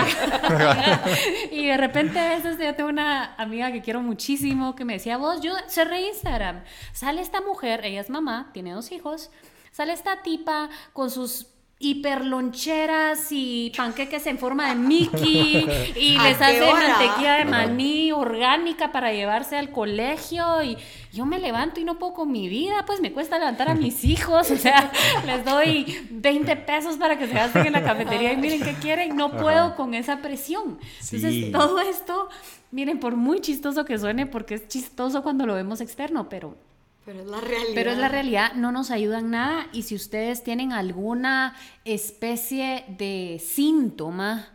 [1.51, 5.17] y de repente a veces yo tengo una amiga que quiero muchísimo que me decía,
[5.17, 9.33] vos, yo cerré Instagram, sale esta mujer, ella es mamá, tiene dos hijos,
[9.73, 11.54] sale esta tipa con sus
[11.85, 19.13] hiperloncheras y panqueques en forma de Mickey y les hace mantequilla de maní orgánica para
[19.13, 20.77] llevarse al colegio y
[21.13, 24.05] yo me levanto y no puedo con mi vida, pues me cuesta levantar a mis
[24.05, 24.91] hijos, o sea,
[25.27, 29.15] les doy 20 pesos para que se gasten en la cafetería y miren qué quieren,
[29.15, 30.79] no puedo con esa presión.
[31.13, 32.29] Entonces, todo esto,
[32.73, 36.57] miren, por muy chistoso que suene, porque es chistoso cuando lo vemos externo, pero
[37.05, 37.73] pero es la realidad.
[37.75, 39.67] Pero es la realidad, no nos ayudan nada.
[39.73, 44.49] Y si ustedes tienen alguna especie de síntoma,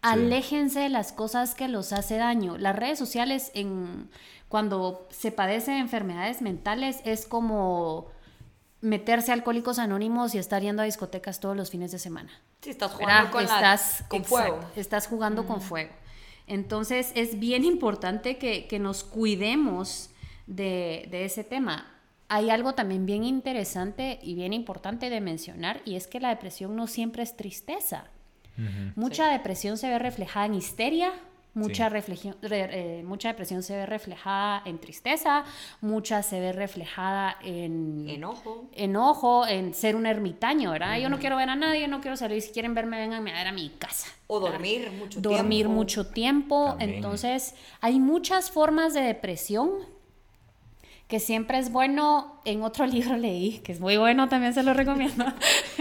[0.00, 2.56] aléjense de las cosas que los hace daño.
[2.56, 4.08] Las redes sociales, en,
[4.48, 8.06] cuando se padece de enfermedades mentales, es como
[8.80, 12.32] meterse a alcohólicos anónimos y estar yendo a discotecas todos los fines de semana.
[12.62, 14.60] Sí, estás jugando con, estás, fuego.
[14.76, 15.92] Estás jugando con fuego.
[16.46, 20.10] Entonces es bien importante que, que nos cuidemos
[20.52, 21.86] de, ese tema.
[22.28, 26.76] Hay algo también bien interesante y bien importante de mencionar y es que la depresión
[26.76, 28.04] no siempre es tristeza.
[28.96, 31.12] Mucha depresión se ve reflejada en histeria,
[31.54, 35.44] Mucha, eh, mucha depresión se ve reflejada en tristeza,
[35.82, 40.96] mucha se ve reflejada en enojo, enojo en ser un ermitaño, ¿verdad?
[40.96, 43.46] Yo no quiero ver a nadie, no quiero salir, si quieren verme, vengan a ver
[43.48, 44.08] a mi casa.
[44.28, 45.36] O dormir mucho tiempo.
[45.36, 46.76] Dormir mucho tiempo.
[46.78, 49.72] Entonces, hay muchas formas de depresión
[51.12, 54.72] que siempre es bueno, en otro libro leí, que es muy bueno, también se lo
[54.72, 55.26] recomiendo,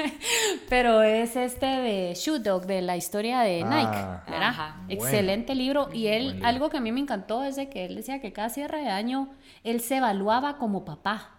[0.69, 3.69] pero es este de Shoe Dog, de la historia de ah.
[3.69, 4.75] Nike, ¿verdad?
[4.89, 8.19] Excelente libro, y él, algo que a mí me encantó es de que él decía
[8.19, 9.29] que cada cierre de año
[9.63, 11.38] él se evaluaba como papá,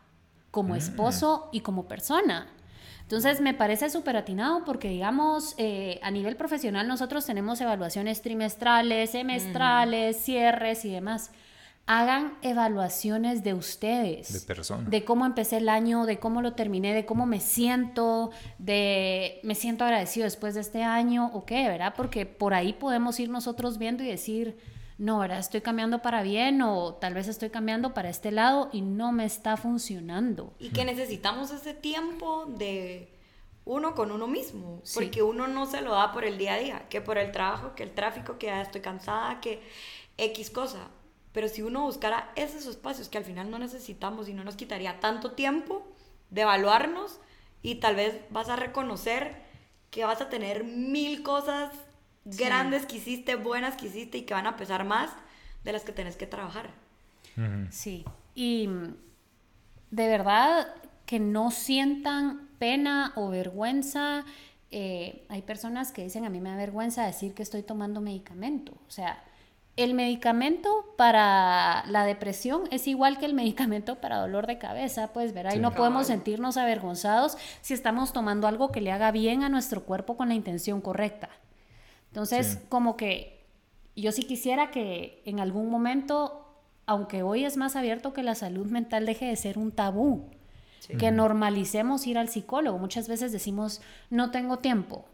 [0.51, 0.79] como mm.
[0.79, 2.47] esposo y como persona.
[3.03, 9.11] Entonces me parece súper atinado porque, digamos, eh, a nivel profesional nosotros tenemos evaluaciones trimestrales,
[9.11, 11.31] semestrales, cierres y demás.
[11.87, 14.33] Hagan evaluaciones de ustedes.
[14.33, 14.89] De persona.
[14.89, 19.55] De cómo empecé el año, de cómo lo terminé, de cómo me siento, de me
[19.55, 21.95] siento agradecido después de este año o qué, ¿verdad?
[21.97, 24.57] Porque por ahí podemos ir nosotros viendo y decir,
[24.99, 25.41] no, ¿verdad?
[25.41, 29.25] Estoy cambiando para bien o tal vez estoy cambiando para este lado y no me
[29.25, 30.55] está funcionando.
[30.61, 33.09] Y que necesitamos ese tiempo de
[33.65, 36.83] uno con uno mismo, porque uno no se lo da por el día a día,
[36.89, 39.61] que por el trabajo, que el tráfico, que ya estoy cansada, que
[40.17, 40.89] X cosa.
[41.33, 45.01] Pero si uno buscara esos espacios que al final no necesitamos y no nos quitaría
[45.01, 45.87] tanto tiempo
[46.31, 47.19] de evaluarnos
[47.63, 49.37] y tal vez vas a reconocer
[49.91, 51.73] que vas a tener mil cosas
[52.25, 55.11] grandes que hiciste, buenas que hiciste y que van a pesar más
[55.65, 56.71] de las que tenés que trabajar.
[57.71, 58.05] Sí,
[58.35, 58.69] y
[59.91, 60.75] de verdad
[61.07, 64.25] que no sientan pena o vergüenza.
[64.71, 68.73] Eh, hay personas que dicen, a mí me da vergüenza decir que estoy tomando medicamento.
[68.87, 69.23] O sea,
[69.77, 75.33] el medicamento para la depresión es igual que el medicamento para dolor de cabeza, pues
[75.33, 79.49] verá, y no podemos sentirnos avergonzados si estamos tomando algo que le haga bien a
[79.49, 81.31] nuestro cuerpo con la intención correcta.
[82.09, 83.47] Entonces, como que
[83.97, 86.55] yo sí quisiera que en algún momento,
[86.85, 90.29] aunque hoy es más abierto que la salud mental deje de ser un tabú,
[90.99, 92.77] que normalicemos ir al psicólogo.
[92.79, 95.07] Muchas veces decimos, no tengo tiempo.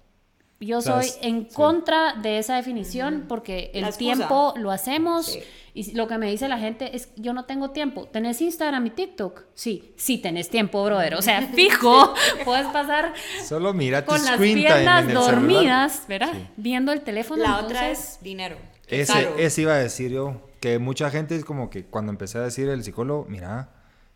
[0.61, 5.39] Yo soy en contra de esa definición porque el tiempo lo hacemos
[5.73, 8.07] y lo que me dice la gente es, yo no tengo tiempo.
[8.07, 9.45] ¿Tenés Instagram y TikTok?
[9.55, 11.15] Sí, sí tenés tiempo, brother.
[11.15, 12.13] O sea, fijo,
[12.45, 16.33] puedes pasar Solo mira con las piernas dormidas, ¿verdad?
[16.57, 17.45] Viendo el teléfono.
[17.45, 18.57] La otra es dinero.
[18.89, 22.43] Ese, ese iba a decir yo, que mucha gente es como que cuando empecé a
[22.43, 23.69] decir el psicólogo, mira,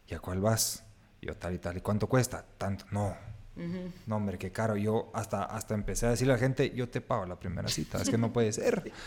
[0.08, 0.82] ¿y a cuál vas?
[1.20, 2.44] Yo tal y tal, ¿y cuánto cuesta?
[2.58, 3.14] Tanto, no.
[4.06, 4.76] No, hombre, qué caro.
[4.76, 8.00] Yo hasta, hasta empecé a decirle a la gente, yo te pago la primera cita.
[8.00, 8.90] Es que no puede ser.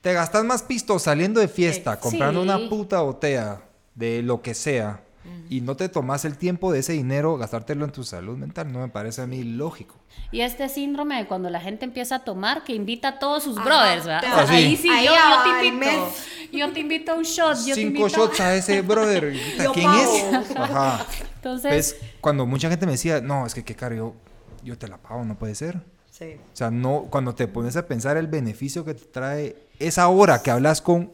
[0.00, 3.62] Te gastas más pisto saliendo de fiesta, comprando una puta botella
[3.96, 5.02] de lo que sea,
[5.50, 8.80] y no te tomas el tiempo de ese dinero, gastártelo en tu salud mental, no
[8.80, 9.96] me parece a mí lógico.
[10.30, 13.56] Y este síndrome de cuando la gente empieza a tomar, que invita a todos sus
[13.56, 14.48] brothers, ¿verdad?
[14.48, 15.12] ahí sí, yo,
[15.60, 16.12] te invito.
[16.52, 17.58] Yo te invito a un shot.
[17.66, 19.34] Yo Cinco shots a ese brother.
[19.74, 20.56] ¿Quién es?
[20.56, 21.06] Ajá.
[21.36, 21.96] Entonces.
[22.20, 24.14] cuando mucha gente me decía, no, es que qué caro, yo,
[24.62, 25.80] yo te la pago, no puede ser.
[26.10, 26.36] Sí.
[26.52, 30.42] O sea, no, cuando te pones a pensar el beneficio que te trae esa hora
[30.42, 31.12] que hablas con.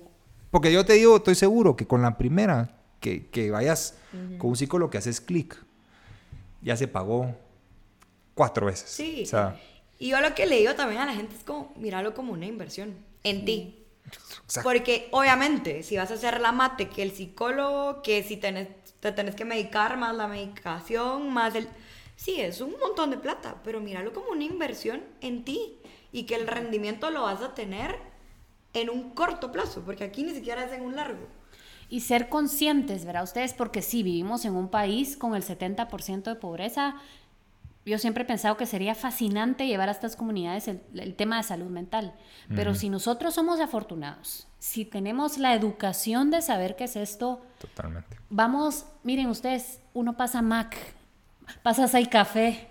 [0.51, 3.99] Porque yo te digo, estoy seguro que con la primera que, que vayas
[4.39, 5.63] con un psicólogo que haces clic,
[6.63, 7.37] ya se pagó
[8.35, 8.89] cuatro veces.
[8.89, 9.27] Sí.
[9.99, 12.47] y yo lo que le digo también a la gente es como, míralo como una
[12.47, 13.85] inversión en ti.
[14.63, 18.69] Porque obviamente, si vas a hacer la mate, que el psicólogo, que si tenés,
[19.01, 21.69] te tenés que medicar, más la medicación, más el...
[22.17, 25.77] Sí, es un montón de plata, pero míralo como una inversión en ti
[26.11, 27.97] y que el rendimiento lo vas a tener
[28.73, 31.27] en un corto plazo, porque aquí ni siquiera es en un largo.
[31.89, 33.25] Y ser conscientes, ¿verdad?
[33.25, 36.97] Ustedes, porque sí, vivimos en un país con el 70% de pobreza,
[37.87, 41.69] yo siempre he pensado que sería fascinante llevar a estas comunidades el, tema de salud
[41.69, 42.15] mental,
[42.55, 48.17] pero si nosotros somos afortunados, si tenemos la educación de saber qué es esto, Totalmente.
[48.31, 50.77] vamos, miren ustedes, uno pasa Mac,
[51.63, 52.69] pasas ahí café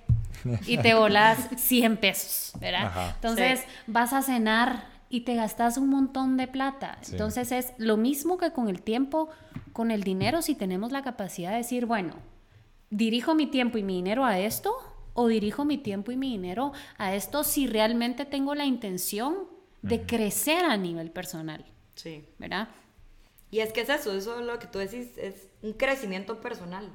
[0.65, 3.13] y te volas 100 pesos, ¿verdad?
[3.15, 6.97] Entonces vas a cenar y te gastas un montón de plata.
[7.11, 9.29] Entonces es lo mismo que con el tiempo,
[9.71, 12.15] con el dinero, si tenemos la capacidad de decir, bueno,
[12.89, 14.75] dirijo mi tiempo y mi dinero a esto
[15.13, 19.35] o dirijo mi tiempo y mi dinero a esto si realmente tengo la intención
[19.83, 21.63] de crecer a nivel personal.
[21.93, 22.25] Sí.
[22.39, 22.69] ¿Verdad?
[23.51, 26.89] Y es que es eso, eso es lo que tú decís, es un crecimiento personal,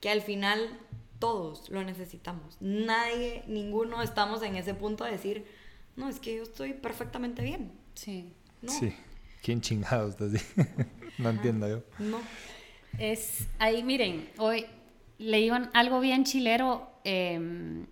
[0.00, 0.76] que al final
[1.20, 2.56] todos lo necesitamos.
[2.58, 5.59] Nadie, ninguno estamos en ese punto de decir,
[6.00, 7.72] no, es que yo estoy perfectamente bien.
[7.94, 8.32] Sí.
[8.62, 8.72] No.
[8.72, 8.92] Sí.
[9.42, 10.16] ¿Quién chingados?
[11.18, 11.82] no entiendo yo.
[11.98, 12.18] No.
[12.98, 14.66] Es ahí, miren, hoy
[15.18, 17.86] leían algo bien chilero Em,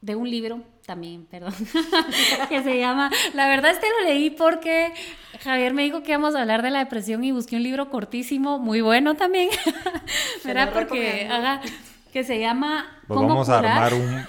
[0.00, 1.54] de un libro también, perdón,
[2.48, 4.92] que se llama, la verdad este lo leí porque
[5.44, 8.58] Javier me dijo que íbamos a hablar de la depresión y busqué un libro cortísimo,
[8.58, 9.50] muy bueno también,
[10.44, 10.72] ¿verdad?
[10.72, 11.60] Porque haga
[12.10, 14.24] que se llama pues vamos a armar un,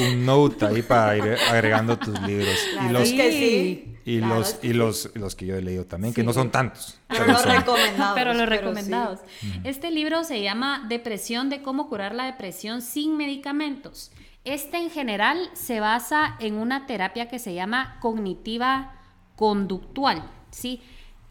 [0.02, 4.72] un, note ahí para ir agregando tus libros y los que sí y, los, y
[4.72, 7.00] los, los, que yo he leído también, que no son tantos.
[7.08, 8.14] Pero, los recomendados.
[8.14, 9.20] Pero los recomendados.
[9.64, 14.12] Este libro se llama Depresión de cómo curar la depresión sin medicamentos.
[14.44, 18.94] Este en general se basa en una terapia que se llama cognitiva
[19.34, 20.22] conductual.
[20.50, 20.80] ¿sí?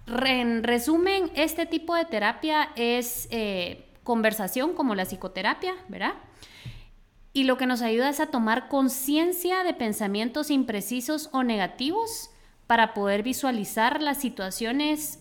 [0.07, 6.13] en resumen, este tipo de terapia es eh, conversación como la psicoterapia, ¿verdad?
[7.35, 12.29] y lo que nos ayuda es a tomar conciencia de pensamientos imprecisos o negativos
[12.65, 15.19] para poder visualizar las situaciones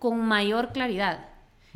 [0.00, 1.28] con mayor claridad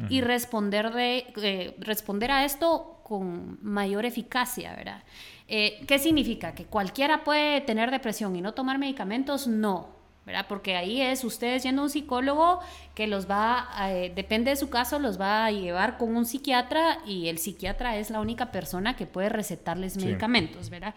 [0.08, 5.04] y responder, de, eh, responder a esto con mayor eficacia, ¿verdad?
[5.46, 6.54] Eh, ¿Qué significa?
[6.56, 9.46] ¿Que cualquiera puede tener depresión y no tomar medicamentos?
[9.46, 9.90] No,
[10.28, 10.44] ¿verdad?
[10.46, 12.60] Porque ahí es ustedes yendo a un psicólogo
[12.94, 16.98] que los va, eh, depende de su caso, los va a llevar con un psiquiatra
[17.06, 20.94] y el psiquiatra es la única persona que puede recetarles medicamentos, ¿verdad?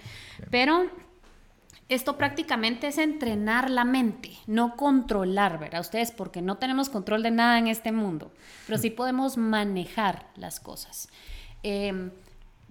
[0.49, 0.91] Pero
[1.87, 5.79] esto prácticamente es entrenar la mente, no controlar, ¿verdad?
[5.79, 8.33] Ustedes, porque no tenemos control de nada en este mundo,
[8.67, 11.07] pero sí podemos manejar las cosas.
[11.63, 12.11] Em,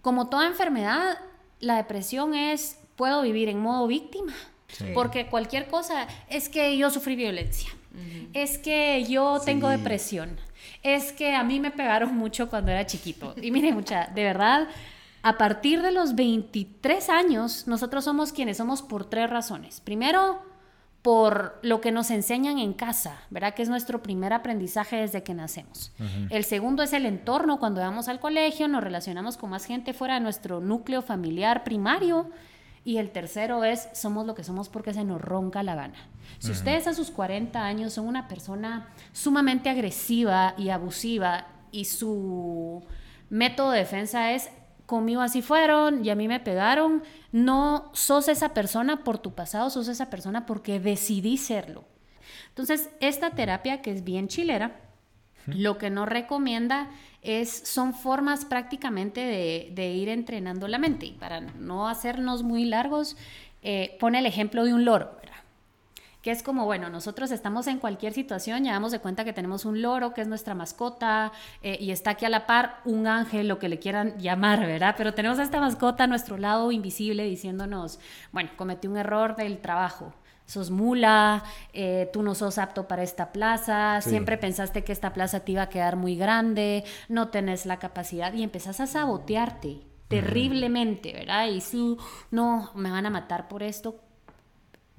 [0.03, 1.17] como toda enfermedad,
[1.59, 4.35] la depresión es, puedo vivir en modo víctima,
[4.95, 7.71] porque cualquier cosa es que yo sufrí violencia,
[8.33, 10.37] es que yo tengo depresión,
[10.83, 13.35] es que a mí me pegaron mucho cuando era chiquito.
[13.41, 14.69] Y mire, mucha, de verdad,
[15.23, 19.81] a partir de los 23 años, nosotros somos quienes somos por tres razones.
[19.81, 20.43] Primero,
[21.03, 23.55] por lo que nos enseñan en casa, ¿verdad?
[23.55, 25.93] Que es nuestro primer aprendizaje desde que nacemos.
[26.29, 30.15] El segundo es el entorno, cuando vamos al colegio, nos relacionamos con más gente fuera
[30.15, 32.31] de nuestro núcleo familiar primario.
[32.85, 36.09] Y el tercero es, somos lo que somos porque se nos ronca la gana.
[36.39, 42.83] Si ustedes a sus 40 años son una persona sumamente agresiva y abusiva y su
[43.29, 44.51] método de defensa es
[44.87, 47.03] conmigo así fueron y a mí me pegaron.
[47.31, 51.85] No sos esa persona por tu pasado, sos esa persona porque decidí serlo.
[52.49, 54.81] Entonces, esta terapia que es bien chilera,
[55.47, 56.89] lo que nos recomienda
[57.23, 59.21] es, son formas prácticamente
[59.75, 61.07] de, ir entrenando la mente.
[61.07, 63.17] Y para no hacernos muy largos,
[63.63, 65.21] eh, pone el ejemplo de un loro
[66.23, 69.65] que es como, bueno, nosotros estamos en cualquier situación, ya damos de cuenta que tenemos
[69.65, 71.33] un loro, que es nuestra mascota,
[71.63, 74.95] eh, y está aquí a la par un ángel, lo que le quieran llamar, ¿verdad?
[74.99, 78.01] Pero tenemos a esta mascota a nuestro lado invisible diciéndonos,
[78.33, 80.13] bueno, cometí un error del trabajo,
[80.51, 85.41] sos mula, eh, tú no sos apto para esta plaza, siempre pensaste que esta plaza
[85.41, 91.13] te iba a quedar muy grande, no tenés la capacidad y empezás a sabotearte terriblemente,
[91.13, 91.47] ¿verdad?
[91.47, 91.97] Y si
[92.33, 94.01] no, me van a matar por esto,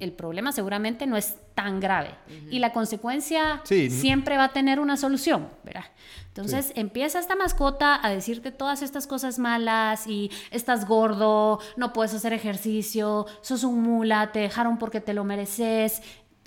[0.02, 2.16] el problema seguramente no es tan grave
[2.50, 5.86] y la consecuencia siempre va a tener una solución, ¿verdad?
[6.28, 12.14] Entonces empieza esta mascota a decirte todas estas cosas malas y estás gordo, no puedes
[12.14, 16.02] hacer ejercicio, sos un mula, te dejaron porque te lo mereces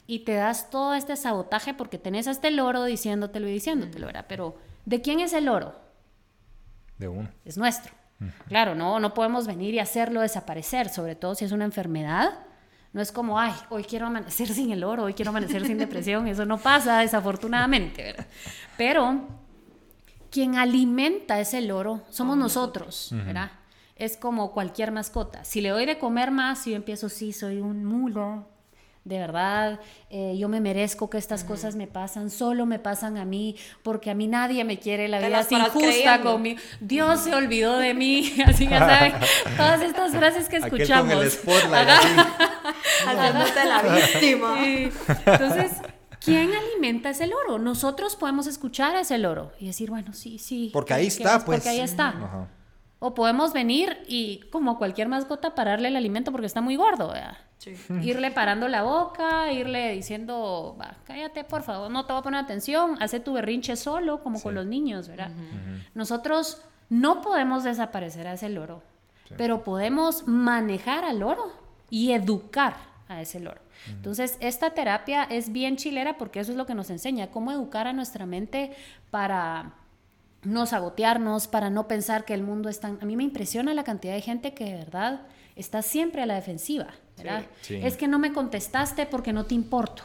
[0.07, 4.26] y te das todo este sabotaje porque tenés a este loro diciéndotelo y diciéndotelo, ¿verdad?
[4.28, 5.76] Pero ¿de quién es el loro?
[6.98, 7.28] De uno.
[7.44, 7.92] Es nuestro.
[8.48, 12.32] Claro, no, no podemos venir y hacerlo desaparecer, sobre todo si es una enfermedad
[12.95, 16.26] no es como, ay, hoy quiero amanecer sin el oro, hoy quiero amanecer sin depresión.
[16.28, 18.26] Eso no pasa, desafortunadamente, ¿verdad?
[18.78, 19.28] Pero
[20.30, 23.51] quien alimenta ese loro somos nosotros, ¿verdad?
[23.97, 25.45] Es como cualquier mascota.
[25.45, 28.49] Si le doy de comer más, yo empiezo, sí, soy un mulo,
[29.05, 33.26] de verdad, eh, yo me merezco que estas cosas me pasan, solo me pasan a
[33.26, 37.78] mí, porque a mí nadie me quiere, la vida es injusta conmigo, Dios se olvidó
[37.78, 39.12] de mí, así ya saben,
[39.59, 41.14] todas estas frases que escuchamos.
[43.07, 44.59] Haciéndote la víctima.
[45.26, 45.72] Entonces,
[46.20, 47.59] ¿quién alimenta ese loro?
[47.59, 50.70] Nosotros podemos escuchar a ese loro y decir, bueno, sí, sí.
[50.72, 51.59] Porque ahí está, pues.
[51.61, 52.48] Porque ahí está.
[53.07, 57.36] O podemos venir y, como cualquier mascota, pararle el alimento porque está muy gordo, ¿verdad?
[58.02, 62.40] Irle parando la boca, irle diciendo, va, cállate por favor, no te voy a poner
[62.40, 65.30] atención, hace tu berrinche solo, como con los niños, ¿verdad?
[65.92, 68.82] Nosotros no podemos desaparecer a ese loro,
[69.36, 71.52] pero podemos manejar al loro
[71.90, 72.76] y educar
[73.09, 73.61] a ese loro.
[73.86, 77.86] Entonces, esta terapia es bien chilera porque eso es lo que nos enseña, cómo educar
[77.86, 78.74] a nuestra mente
[79.11, 79.74] para
[80.45, 82.99] no sabotearnos, para no pensar que el mundo es tan...
[83.01, 85.22] A mí me impresiona la cantidad de gente que de verdad
[85.57, 87.45] está siempre a la defensiva, ¿verdad?
[87.68, 90.03] Es que no me contestaste porque no te importo.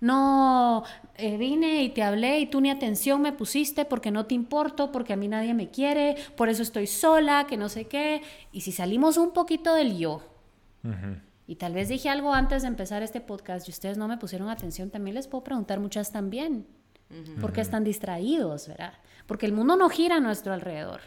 [0.00, 0.84] No
[1.16, 4.92] eh, vine y te hablé y tú ni atención me pusiste porque no te importo,
[4.92, 8.22] porque a mí nadie me quiere, por eso estoy sola, que no sé qué.
[8.52, 10.22] Y si salimos un poquito del yo,
[11.46, 14.48] y tal vez dije algo antes de empezar este podcast y ustedes no me pusieron
[14.48, 16.66] atención, también les puedo preguntar muchas también.
[17.40, 18.92] ¿Por qué están distraídos, verdad?
[19.28, 21.02] Porque el mundo no gira a nuestro alrededor.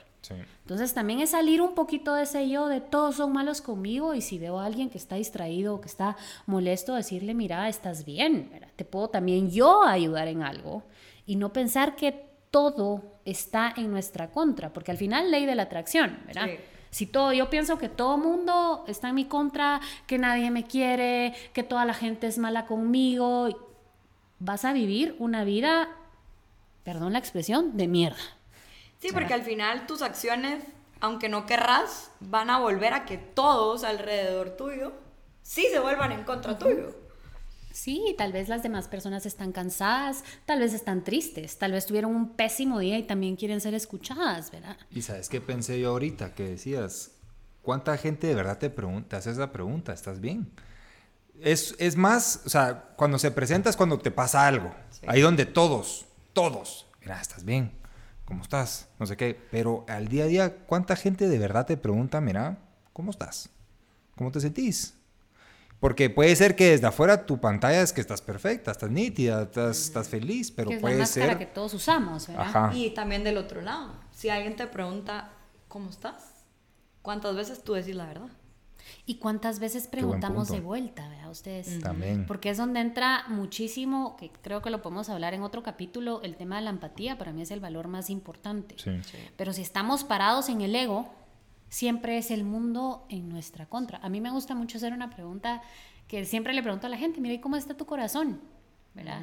[0.62, 4.22] Entonces también es salir un poquito de ese yo de todos son malos conmigo y
[4.22, 6.16] si veo a alguien que está distraído o que está
[6.46, 10.84] molesto, decirle, mira, estás bien, te puedo también yo ayudar en algo
[11.26, 15.64] y no pensar que todo está en nuestra contra, porque al final ley de la
[15.64, 16.50] atracción, ¿verdad?
[16.92, 21.34] Si todo, yo pienso que todo mundo está en mi contra, que nadie me quiere,
[21.54, 23.48] que toda la gente es mala conmigo,
[24.40, 25.90] vas a vivir una vida,
[26.84, 28.20] perdón la expresión, de mierda.
[29.00, 30.64] Sí, porque al final tus acciones
[31.02, 34.94] aunque no querrás, van a volver a que todos alrededor tuyo
[35.42, 36.96] sí se vuelvan en contra tuyo.
[37.74, 42.16] Sí, tal vez las demás personas están cansadas, tal vez están tristes, tal vez tuvieron
[42.16, 44.78] un pésimo día y también quieren ser escuchadas, ¿verdad?
[44.92, 47.12] Y sabes qué pensé yo ahorita, que decías,
[47.62, 49.94] ¿cuánta gente de verdad te, pregunta, hace esa pregunta?
[49.94, 50.52] ¿Estás bien?
[51.40, 54.76] Es, es, más, o sea, cuando se presenta es cuando te pasa algo.
[55.08, 57.72] Ahí donde todos, todos, mira, ¿estás bien?
[58.26, 58.88] ¿Cómo estás?
[59.00, 59.40] No sé qué.
[59.52, 62.58] Pero al día a día, ¿cuánta gente de verdad te pregunta, mira,
[62.94, 63.50] ¿cómo estás?
[64.16, 64.96] ¿Cómo te sentís?
[65.82, 69.82] Porque puede ser que desde afuera tu pantalla es que estás perfecta, estás nítida, estás,
[69.82, 71.38] estás feliz, pero que es puede la ser...
[71.40, 72.72] que todos usamos, ¿verdad?
[72.74, 75.32] Y también del otro lado, si alguien te pregunta,
[75.68, 76.46] ¿cómo estás?
[77.02, 78.30] ¿Cuántas veces tú decís la verdad?
[79.06, 81.32] ¿Y cuántas veces preguntamos de vuelta, ¿verdad?
[81.32, 81.80] Ustedes.
[81.80, 82.26] También.
[82.26, 86.36] Porque es donde entra muchísimo, que creo que lo podemos hablar en otro capítulo, el
[86.36, 88.76] tema de la empatía, para mí es el valor más importante.
[88.78, 88.92] Sí.
[89.38, 91.10] Pero si estamos parados en el ego,
[91.70, 94.00] siempre es el mundo en nuestra contra.
[94.00, 95.62] A mí me gusta mucho hacer una pregunta
[96.08, 98.42] que siempre le pregunto a la gente, mira, ¿y cómo está tu corazón?
[98.94, 99.22] ¿Verdad?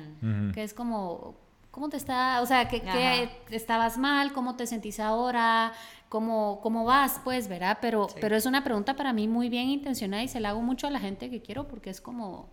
[0.54, 1.36] Que es como,
[1.70, 2.40] ¿cómo te está?
[2.42, 4.32] O sea, ¿qué, estabas mal?
[4.32, 5.72] ¿Cómo te sentís ahora?
[6.08, 7.20] ¿Cómo, cómo vas?
[7.22, 7.78] Pues, ¿verdad?
[7.80, 10.86] Pero, pero es una pregunta para mí muy bien intencionada y se la hago mucho
[10.86, 12.48] a la gente que quiero porque es como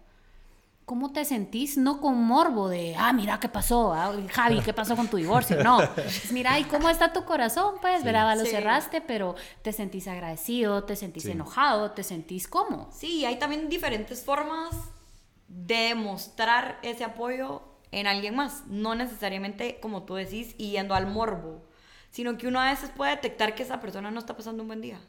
[0.86, 1.78] ¿Cómo te sentís?
[1.78, 5.63] No con morbo de, ah, mira qué pasó, ah, Javi, ¿qué pasó con tu divorcio?
[5.63, 5.80] No,
[6.32, 7.76] mira, ¿y cómo está tu corazón?
[7.82, 8.38] Pues, sí, ¿verdad?
[8.38, 12.88] Lo cerraste, pero te sentís agradecido, te sentís enojado, te sentís cómo.
[12.91, 14.76] Sí, hay también diferentes formas
[15.47, 17.63] de mostrar ese apoyo
[18.00, 18.66] en alguien más.
[18.68, 21.64] No necesariamente, como tú decís, yendo al morbo,
[22.10, 24.82] sino que uno a veces puede detectar que esa persona no está pasando un buen
[24.82, 25.00] día.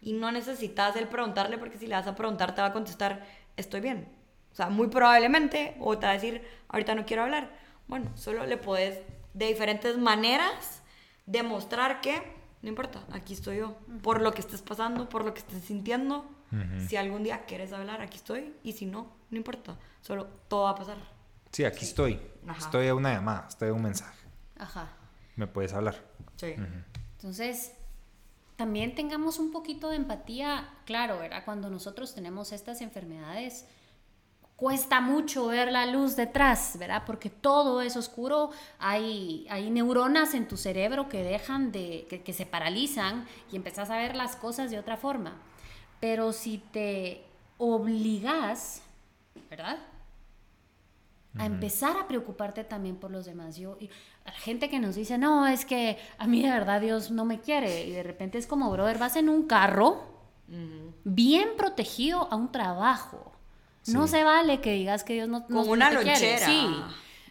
[0.00, 3.26] Y no necesitas el preguntarle, porque si le vas a preguntar, te va a contestar,
[3.56, 4.22] estoy bien
[4.52, 7.50] o sea, muy probablemente, o te va a decir, ahorita no quiero hablar.
[7.88, 9.00] Bueno, solo le puedes
[9.32, 10.82] de diferentes maneras
[11.24, 12.22] demostrar que,
[12.60, 13.78] no importa, aquí estoy yo.
[14.02, 16.30] Por lo que estés pasando, por lo que estés sintiendo.
[16.86, 18.52] Si algún día quieres hablar, aquí estoy.
[18.62, 19.78] Y si no, no importa.
[20.02, 20.98] Solo todo va a pasar.
[21.52, 22.20] Sí, aquí estoy.
[22.58, 24.18] Estoy a una llamada, estoy a un mensaje.
[24.58, 24.88] Ajá.
[25.36, 25.96] Me puedes hablar.
[26.36, 26.54] Sí.
[27.16, 27.72] Entonces,
[28.56, 31.44] también tengamos un poquito de empatía, claro, ¿verdad?
[31.44, 33.66] Cuando nosotros tenemos estas enfermedades,
[34.56, 37.02] cuesta mucho ver la luz detrás, ¿verdad?
[37.04, 42.46] Porque todo es oscuro, hay, hay neuronas en tu cerebro que dejan de, que, se
[42.46, 45.34] paralizan y empezás a ver las cosas de otra forma.
[46.00, 47.24] Pero si te
[47.58, 48.82] obligas,
[49.50, 49.78] ¿verdad?
[51.38, 53.56] A empezar a preocuparte también por los demás.
[53.56, 53.88] Yo, y
[54.24, 57.40] la gente que nos dice, no, es que a mí de verdad Dios no me
[57.40, 57.86] quiere.
[57.86, 60.12] Y de repente es como, brother, vas en un carro
[61.04, 63.32] bien protegido a un trabajo
[63.88, 66.46] no se vale que digas que Dios no, Como una lonchera.
[66.46, 66.68] Sí.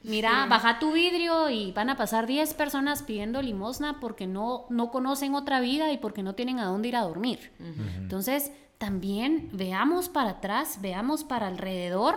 [0.04, 4.90] Mira, baja tu vidrio y van a pasar 10 personas pidiendo limosna porque no, no
[4.90, 7.52] conocen otra vida y porque no tienen a dónde ir a dormir.
[7.98, 12.16] Entonces, también veamos para atrás, veamos para alrededor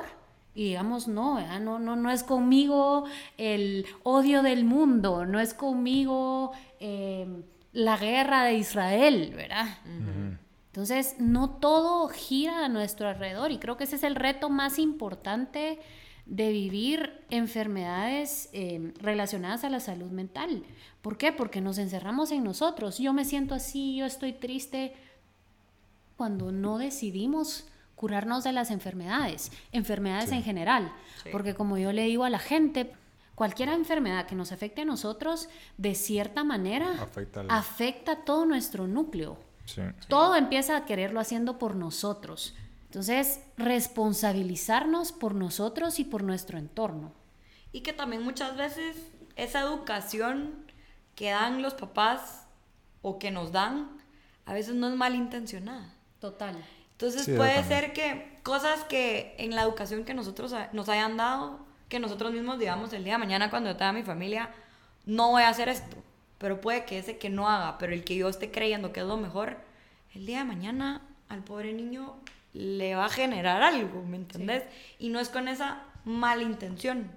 [0.54, 3.04] y digamos, no, no, no, no es conmigo
[3.38, 7.26] el odio del mundo, no es conmigo eh,
[7.72, 9.66] la guerra de Israel, ¿verdad?
[10.66, 14.78] Entonces, no todo gira a nuestro alrededor y creo que ese es el reto más
[14.78, 15.80] importante
[16.26, 20.64] de vivir enfermedades eh, relacionadas a la salud mental.
[21.02, 21.32] ¿Por qué?
[21.32, 22.98] Porque nos encerramos en nosotros.
[22.98, 24.94] Yo me siento así, yo estoy triste,
[26.16, 30.92] cuando no decidimos curarnos de las enfermedades, enfermedades en general.
[31.32, 32.92] Porque como yo le digo a la gente,
[33.34, 37.08] cualquier enfermedad que nos afecte a nosotros, de cierta manera,
[37.48, 39.38] afecta todo nuestro núcleo.
[40.08, 42.54] Todo empieza a quererlo haciendo por nosotros.
[42.86, 47.12] Entonces, responsabilizarnos por nosotros y por nuestro entorno.
[47.72, 48.96] Y que también muchas veces
[49.34, 50.64] esa educación
[51.16, 52.46] que dan los papás
[53.02, 53.98] o que nos dan,
[54.46, 55.92] a veces no es malintencionada.
[56.20, 56.56] Total.
[57.06, 61.98] Entonces puede ser que cosas que en la educación que nosotros nos hayan dado, que
[61.98, 64.50] nosotros mismos digamos el día de mañana cuando yo tenga mi familia,
[65.06, 65.96] no voy a hacer esto
[66.44, 69.06] pero puede que ese que no haga, pero el que yo esté creyendo que es
[69.06, 69.56] lo mejor,
[70.14, 71.00] el día de mañana
[71.30, 72.16] al pobre niño
[72.52, 74.62] le va a generar algo, ¿me entendés?
[74.98, 77.10] Y no es con esa mala intención.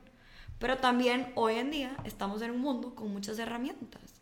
[0.59, 4.16] Pero también hoy en día estamos en un mundo con muchas herramientas.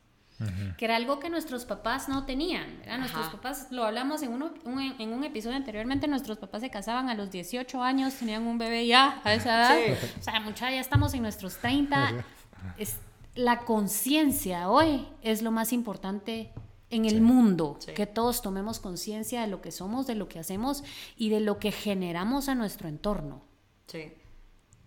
[0.77, 2.81] Que era algo que nuestros papás no tenían.
[2.99, 7.09] Nuestros papás, lo hablamos en, uno, un, en un episodio anteriormente, nuestros papás se casaban
[7.09, 9.97] a los 18 años, tenían un bebé ya a esa edad.
[10.19, 12.25] O sea, mucha, ya estamos en nuestros 30.
[12.77, 12.97] Es,
[13.35, 16.51] la conciencia hoy es lo más importante
[16.89, 20.83] en el mundo, que todos tomemos conciencia de lo que somos, de lo que hacemos
[21.17, 23.41] y de lo que generamos a nuestro entorno.
[23.87, 24.13] Sí.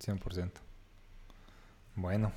[0.01, 0.53] 100%.
[1.97, 2.33] Bueno,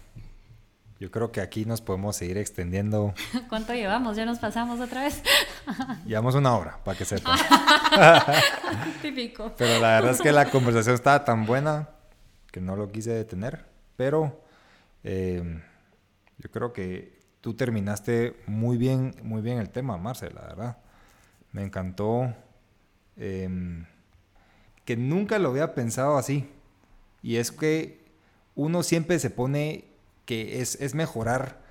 [1.02, 3.16] Yo creo que aquí nos podemos seguir extendiendo.
[3.50, 4.16] ¿Cuánto llevamos?
[4.16, 5.24] ¿Ya nos pasamos otra vez?
[6.06, 7.40] Llevamos una hora, para que sepan.
[9.02, 9.52] Típico.
[9.58, 11.90] Pero la verdad es que la conversación estaba tan buena
[12.52, 13.66] que no lo quise detener.
[13.98, 14.44] Pero
[15.04, 15.60] eh,
[16.38, 20.78] yo creo que tú terminaste muy bien, muy bien el tema, Marcel, la verdad.
[21.52, 22.32] Me encantó
[23.18, 23.88] em,
[24.86, 26.48] que nunca lo había pensado así.
[27.24, 28.06] Y es que
[28.54, 29.91] uno siempre se pone
[30.26, 31.62] que es, es mejorar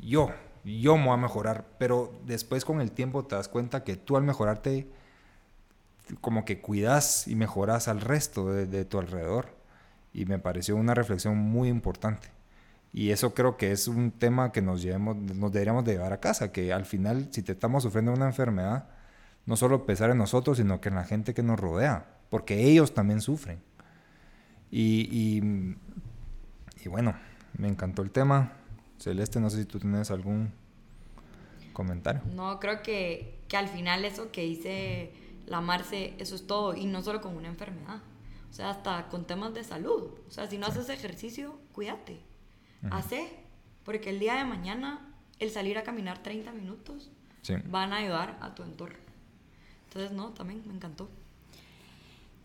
[0.00, 0.30] yo,
[0.64, 4.16] yo me voy a mejorar, pero después con el tiempo te das cuenta que tú
[4.16, 4.88] al mejorarte
[6.20, 9.56] como que cuidas y mejoras al resto de, tu alrededor.
[10.12, 12.28] Y me pareció una reflexión muy importante.
[12.92, 16.20] Y eso creo que es un tema que nos, llevemos, nos deberíamos de llevar a
[16.20, 18.88] casa, que al final si te estamos sufriendo una enfermedad,
[19.44, 22.94] no solo pesar en nosotros, sino que en la gente que nos rodea, porque ellos
[22.94, 23.60] también sufren.
[24.70, 25.42] Y,
[26.82, 27.14] y bueno,
[27.56, 28.52] me encantó el tema.
[28.98, 30.52] Celeste, no sé si tú tienes algún
[31.72, 32.22] comentario.
[32.34, 35.12] No, creo que, que al final eso que dice
[35.46, 38.00] la Marce, eso es todo, y no solo con una enfermedad,
[38.50, 40.10] o sea, hasta con temas de salud.
[40.26, 42.20] O sea, si no haces ejercicio, cuídate.
[42.90, 43.28] Hace,
[43.84, 45.08] porque el día de mañana
[45.40, 47.10] el salir a caminar 30 minutos
[47.66, 48.98] van a ayudar a tu entorno.
[49.84, 51.08] Entonces, no, también me encantó.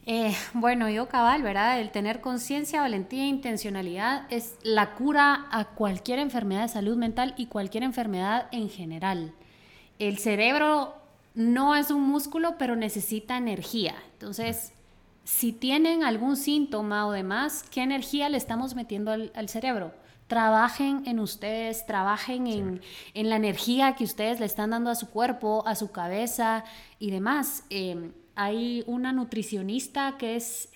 [0.06, 1.80] Eh, bueno, yo cabal, ¿verdad?
[1.80, 7.34] El tener conciencia, valentía e intencionalidad es la cura a cualquier enfermedad de salud mental
[7.38, 9.34] y cualquier enfermedad en general.
[9.99, 10.95] El cerebro
[11.36, 13.95] no es un músculo, pero necesita energía.
[14.14, 14.74] Entonces,
[15.24, 19.93] si tienen algún síntoma o demás, ¿qué energía le estamos metiendo al, cerebro?
[20.28, 22.82] Trabajen en ustedes, trabajen en,
[23.14, 26.66] en, la energía que ustedes le están dando a su cuerpo, a su cabeza
[26.99, 27.64] y demás.
[27.70, 30.69] Eh, hay una nutricionista que es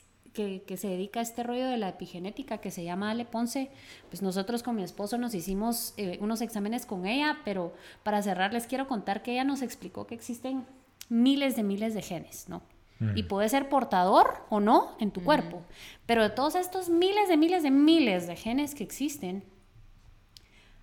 [0.65, 3.71] que, se dedica a este rollo de la epigenética que se llama Ale Ponce,
[4.09, 8.53] pues nosotros con mi esposo nos hicimos eh, unos exámenes con ella, pero para cerrar
[8.53, 10.65] les quiero contar que ella nos explicó que existen
[11.09, 12.61] miles de miles de genes, ¿no?
[13.13, 15.61] Y puede ser portador o no en tu cuerpo,
[16.07, 19.43] pero de todos estos miles de miles de miles de genes que existen,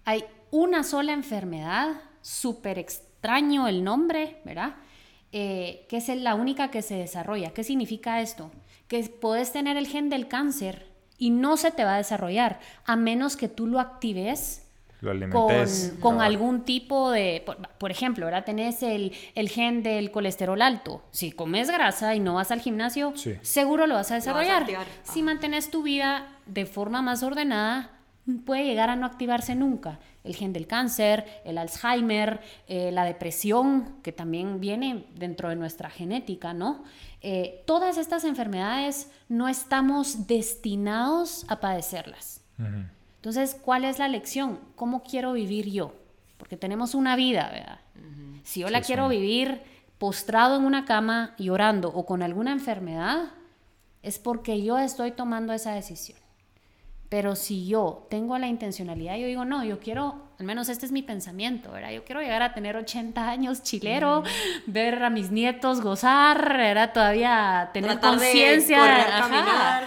[0.05, 4.77] hay una sola enfermedad, súper extraño el nombre, ¿verdad?
[5.37, 7.51] Eh, que es la única que se desarrolla.
[7.51, 8.53] ¿Qué significa esto?
[8.87, 10.87] Que puedes tener el gen del cáncer
[11.18, 14.64] y no se te va a desarrollar a menos que tú lo actives
[16.01, 17.45] con, algún tipo de,
[17.78, 19.11] por, ejemplo, ahora tenés el,
[19.49, 21.03] gen del colesterol alto.
[21.11, 23.12] Si comes grasa y no vas al gimnasio,
[23.43, 24.64] seguro lo vas a desarrollar.
[25.03, 27.91] si mantienes tu vida de forma más ordenada,
[28.47, 29.99] puede llegar a no activarse nunca.
[30.25, 35.91] El gen del cáncer, el Alzheimer, eh, la depresión, que también viene dentro de nuestra
[35.91, 36.83] genética, ¿no?
[37.20, 42.41] Eh, todas estas enfermedades no estamos destinados a padecerlas.
[43.16, 44.61] Entonces, ¿cuál es la lección?
[44.77, 45.95] ¿Cómo quiero vivir yo?
[46.39, 47.81] Porque tenemos una vida, ¿verdad?
[48.45, 49.62] Si yo la quiero vivir
[49.99, 53.33] postrado en una cama, llorando o con alguna enfermedad,
[54.03, 56.18] es porque yo estoy tomando esa decisión.
[57.09, 60.93] Pero si yo tengo la intencionalidad, yo digo, no, yo quiero, al menos este es
[60.93, 61.93] mi pensamiento, ¿verdad?
[61.93, 64.73] Yo quiero llegar a tener 80 años chilero, mm.
[64.73, 66.93] ver a mis nietos gozar, ¿verdad?
[66.93, 69.83] Todavía tener conciencia.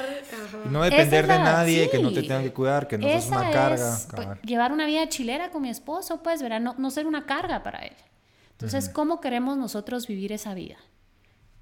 [0.70, 3.98] No depender de nadie, que no te tengan que cuidar, que no seas una carga.
[4.16, 6.62] Pues, llevar una vida chilera con mi esposo, pues, ¿verdad?
[6.62, 7.94] No, no ser una carga para él.
[8.52, 10.78] Entonces, ¿cómo queremos nosotros vivir esa vida?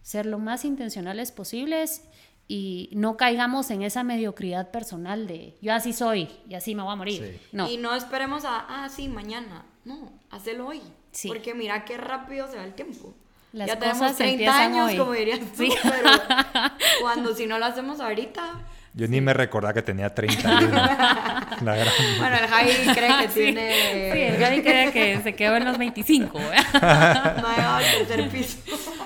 [0.02, 2.04] Ser lo más intencionales posibles
[2.48, 6.94] y no caigamos en esa mediocridad personal de yo así soy y así me voy
[6.94, 7.42] a morir.
[7.52, 7.70] No.
[7.70, 9.66] Y no esperemos a, ah, sí, mañana.
[9.84, 10.82] No, hazlo hoy.
[11.28, 13.14] Porque mira qué rápido se va el tiempo.
[13.54, 16.10] ya tenemos 30 años, como dirías tú, pero
[17.02, 18.66] cuando si no lo hacemos ahorita,
[18.98, 20.72] yo ni me recordaba que tenía 30 años.
[21.62, 24.12] Bueno, el Javi cree que tiene...
[24.14, 26.38] Sí, el Javi cree que se quedó en los 25.
[26.40, 26.44] ¿eh?
[26.74, 28.58] no al tercer piso.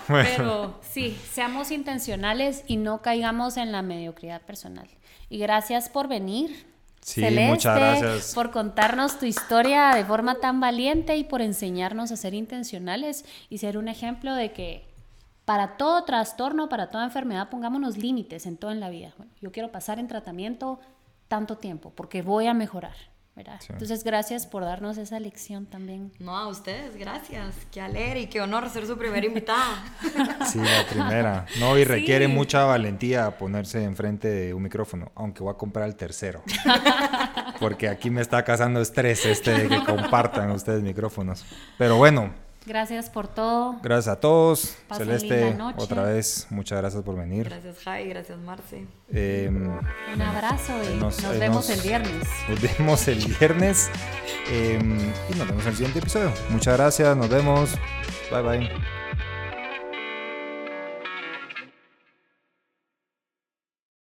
[0.10, 4.88] Pero sí, seamos intencionales y no caigamos en la mediocridad personal.
[5.30, 6.68] Y gracias por venir.
[7.02, 8.34] Sí, muchas gracias.
[8.34, 13.60] Por contarnos tu historia de forma tan valiente y por enseñarnos a ser intencionales y
[13.60, 14.90] ser un ejemplo de que
[15.46, 19.14] para todo trastorno, para toda enfermedad, pongámonos límites en todo en la vida.
[19.42, 20.80] yo quiero pasar en tratamiento
[21.28, 22.96] tanto tiempo porque voy a mejorar.
[23.70, 26.12] Entonces, gracias por darnos esa lección también.
[26.20, 27.56] No, a ustedes, gracias.
[27.72, 29.84] Qué alegre y qué honor ser su primera invitada.
[30.46, 31.46] Sí, la primera.
[31.60, 35.96] No, y requiere mucha valentía ponerse enfrente de un micrófono, aunque voy a comprar el
[35.96, 36.44] tercero.
[37.60, 41.46] Porque aquí me está causando estrés este de que compartan ustedes micrófonos.
[41.78, 42.32] Pero bueno,
[42.66, 43.78] Gracias por todo.
[43.82, 44.76] Gracias a todos.
[44.96, 47.46] Celeste, otra vez, muchas gracias por venir.
[47.46, 48.08] Gracias, Jai.
[48.10, 48.86] Gracias, Marce.
[49.12, 49.80] Em,
[50.14, 52.28] Un abrazo y nos, vemos el viernes.
[52.48, 53.90] Nos vemos el viernes.
[54.52, 55.00] Em,
[55.30, 56.34] y nos vemos en el siguiente episodio.
[56.50, 57.16] Muchas gracias.
[57.16, 57.72] Nos vemos.
[58.32, 58.99] Bye, bye.